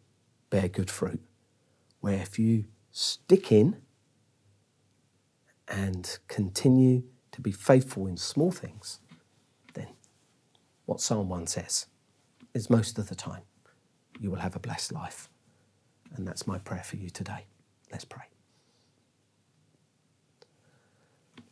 bear 0.50 0.68
good 0.68 0.90
fruit. 0.90 1.20
Where 2.00 2.20
if 2.20 2.38
you 2.38 2.66
stick 2.90 3.50
in 3.50 3.78
and 5.68 6.18
continue 6.28 7.02
to 7.32 7.40
be 7.40 7.52
faithful 7.52 8.06
in 8.06 8.16
small 8.16 8.50
things, 8.50 9.00
then 9.74 9.88
what 10.86 11.00
Psalm 11.00 11.28
1 11.28 11.46
says 11.46 11.86
is 12.54 12.70
most 12.70 12.98
of 12.98 13.08
the 13.08 13.14
time 13.14 13.42
you 14.20 14.30
will 14.30 14.38
have 14.38 14.56
a 14.56 14.58
blessed 14.58 14.92
life. 14.92 15.28
And 16.14 16.26
that's 16.26 16.46
my 16.46 16.58
prayer 16.58 16.82
for 16.82 16.96
you 16.96 17.10
today. 17.10 17.44
Let's 17.92 18.04
pray. 18.04 18.24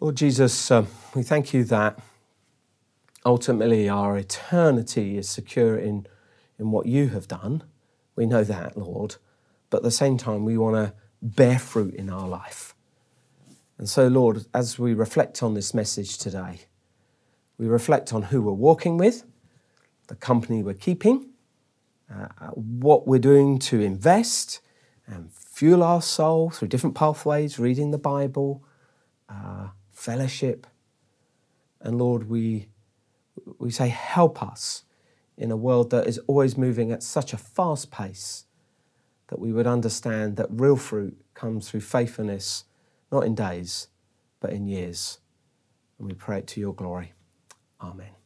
Lord 0.01 0.17
Jesus, 0.17 0.71
um, 0.71 0.89
we 1.15 1.23
thank 1.23 1.55
you 1.55 1.65
that 1.65 1.99
ultimately 3.25 3.89
our 3.89 4.17
eternity 4.17 5.17
is 5.17 5.29
secure 5.29 5.77
in, 5.77 6.07
in 6.59 6.71
what 6.71 6.87
you 6.87 7.09
have 7.09 7.27
done. 7.29 7.65
We 8.15 8.27
know 8.27 8.45
that, 8.45 8.77
Lord. 8.77 9.17
But 9.71 9.79
at 9.79 9.83
the 9.83 9.91
same 9.91 10.17
time, 10.17 10.45
we 10.45 10.57
want 10.57 10.77
to 10.77 10.95
bear 11.23 11.59
fruit 11.59 11.95
in 11.95 12.11
our 12.11 12.29
life. 12.29 12.76
And 13.79 13.89
so, 13.89 14.09
Lord, 14.09 14.47
as 14.55 14.79
we 14.79 14.95
reflect 14.95 15.43
on 15.43 15.55
this 15.55 15.75
message 15.75 16.19
today, 16.19 16.61
we 17.59 17.67
reflect 17.67 18.13
on 18.13 18.23
who 18.23 18.43
we're 18.43 18.53
walking 18.53 18.97
with, 18.97 19.25
the 20.09 20.15
company 20.15 20.63
we're 20.63 20.75
keeping, 20.75 21.31
uh, 22.11 22.49
what 22.55 23.07
we're 23.07 23.19
doing 23.19 23.59
to 23.59 23.81
invest 23.81 24.61
and 25.07 25.33
fuel 25.33 25.83
our 25.83 26.03
soul 26.03 26.51
through 26.51 26.69
different 26.69 26.95
pathways, 26.95 27.59
reading 27.59 27.91
the 27.91 27.99
Bible, 27.99 28.65
uh, 29.29 29.69
fellowship. 29.93 30.67
And 31.81 31.99
Lord, 31.99 32.29
we, 32.29 32.69
we 33.59 33.71
say, 33.71 33.89
help 33.89 34.43
us 34.43 34.85
in 35.37 35.51
a 35.51 35.57
world 35.57 35.91
that 35.91 36.07
is 36.07 36.19
always 36.27 36.57
moving 36.57 36.93
at 36.93 37.03
such 37.03 37.33
a 37.33 37.37
fast 37.37 37.91
pace 37.91 38.45
that 39.29 39.39
we 39.39 39.53
would 39.53 39.67
understand 39.67 40.37
that 40.37 40.47
real 40.51 40.77
fruit 40.77 41.17
comes 41.35 41.69
through 41.69 41.81
faithfulness, 41.81 42.65
not 43.11 43.25
in 43.25 43.35
days, 43.35 43.89
but 44.41 44.51
in 44.51 44.67
years. 44.67 45.19
And 45.99 46.09
we 46.09 46.15
pray 46.15 46.39
it 46.39 46.47
to 46.49 46.61
your 46.61 46.75
glory. 46.75 47.13
Amen. 47.81 48.26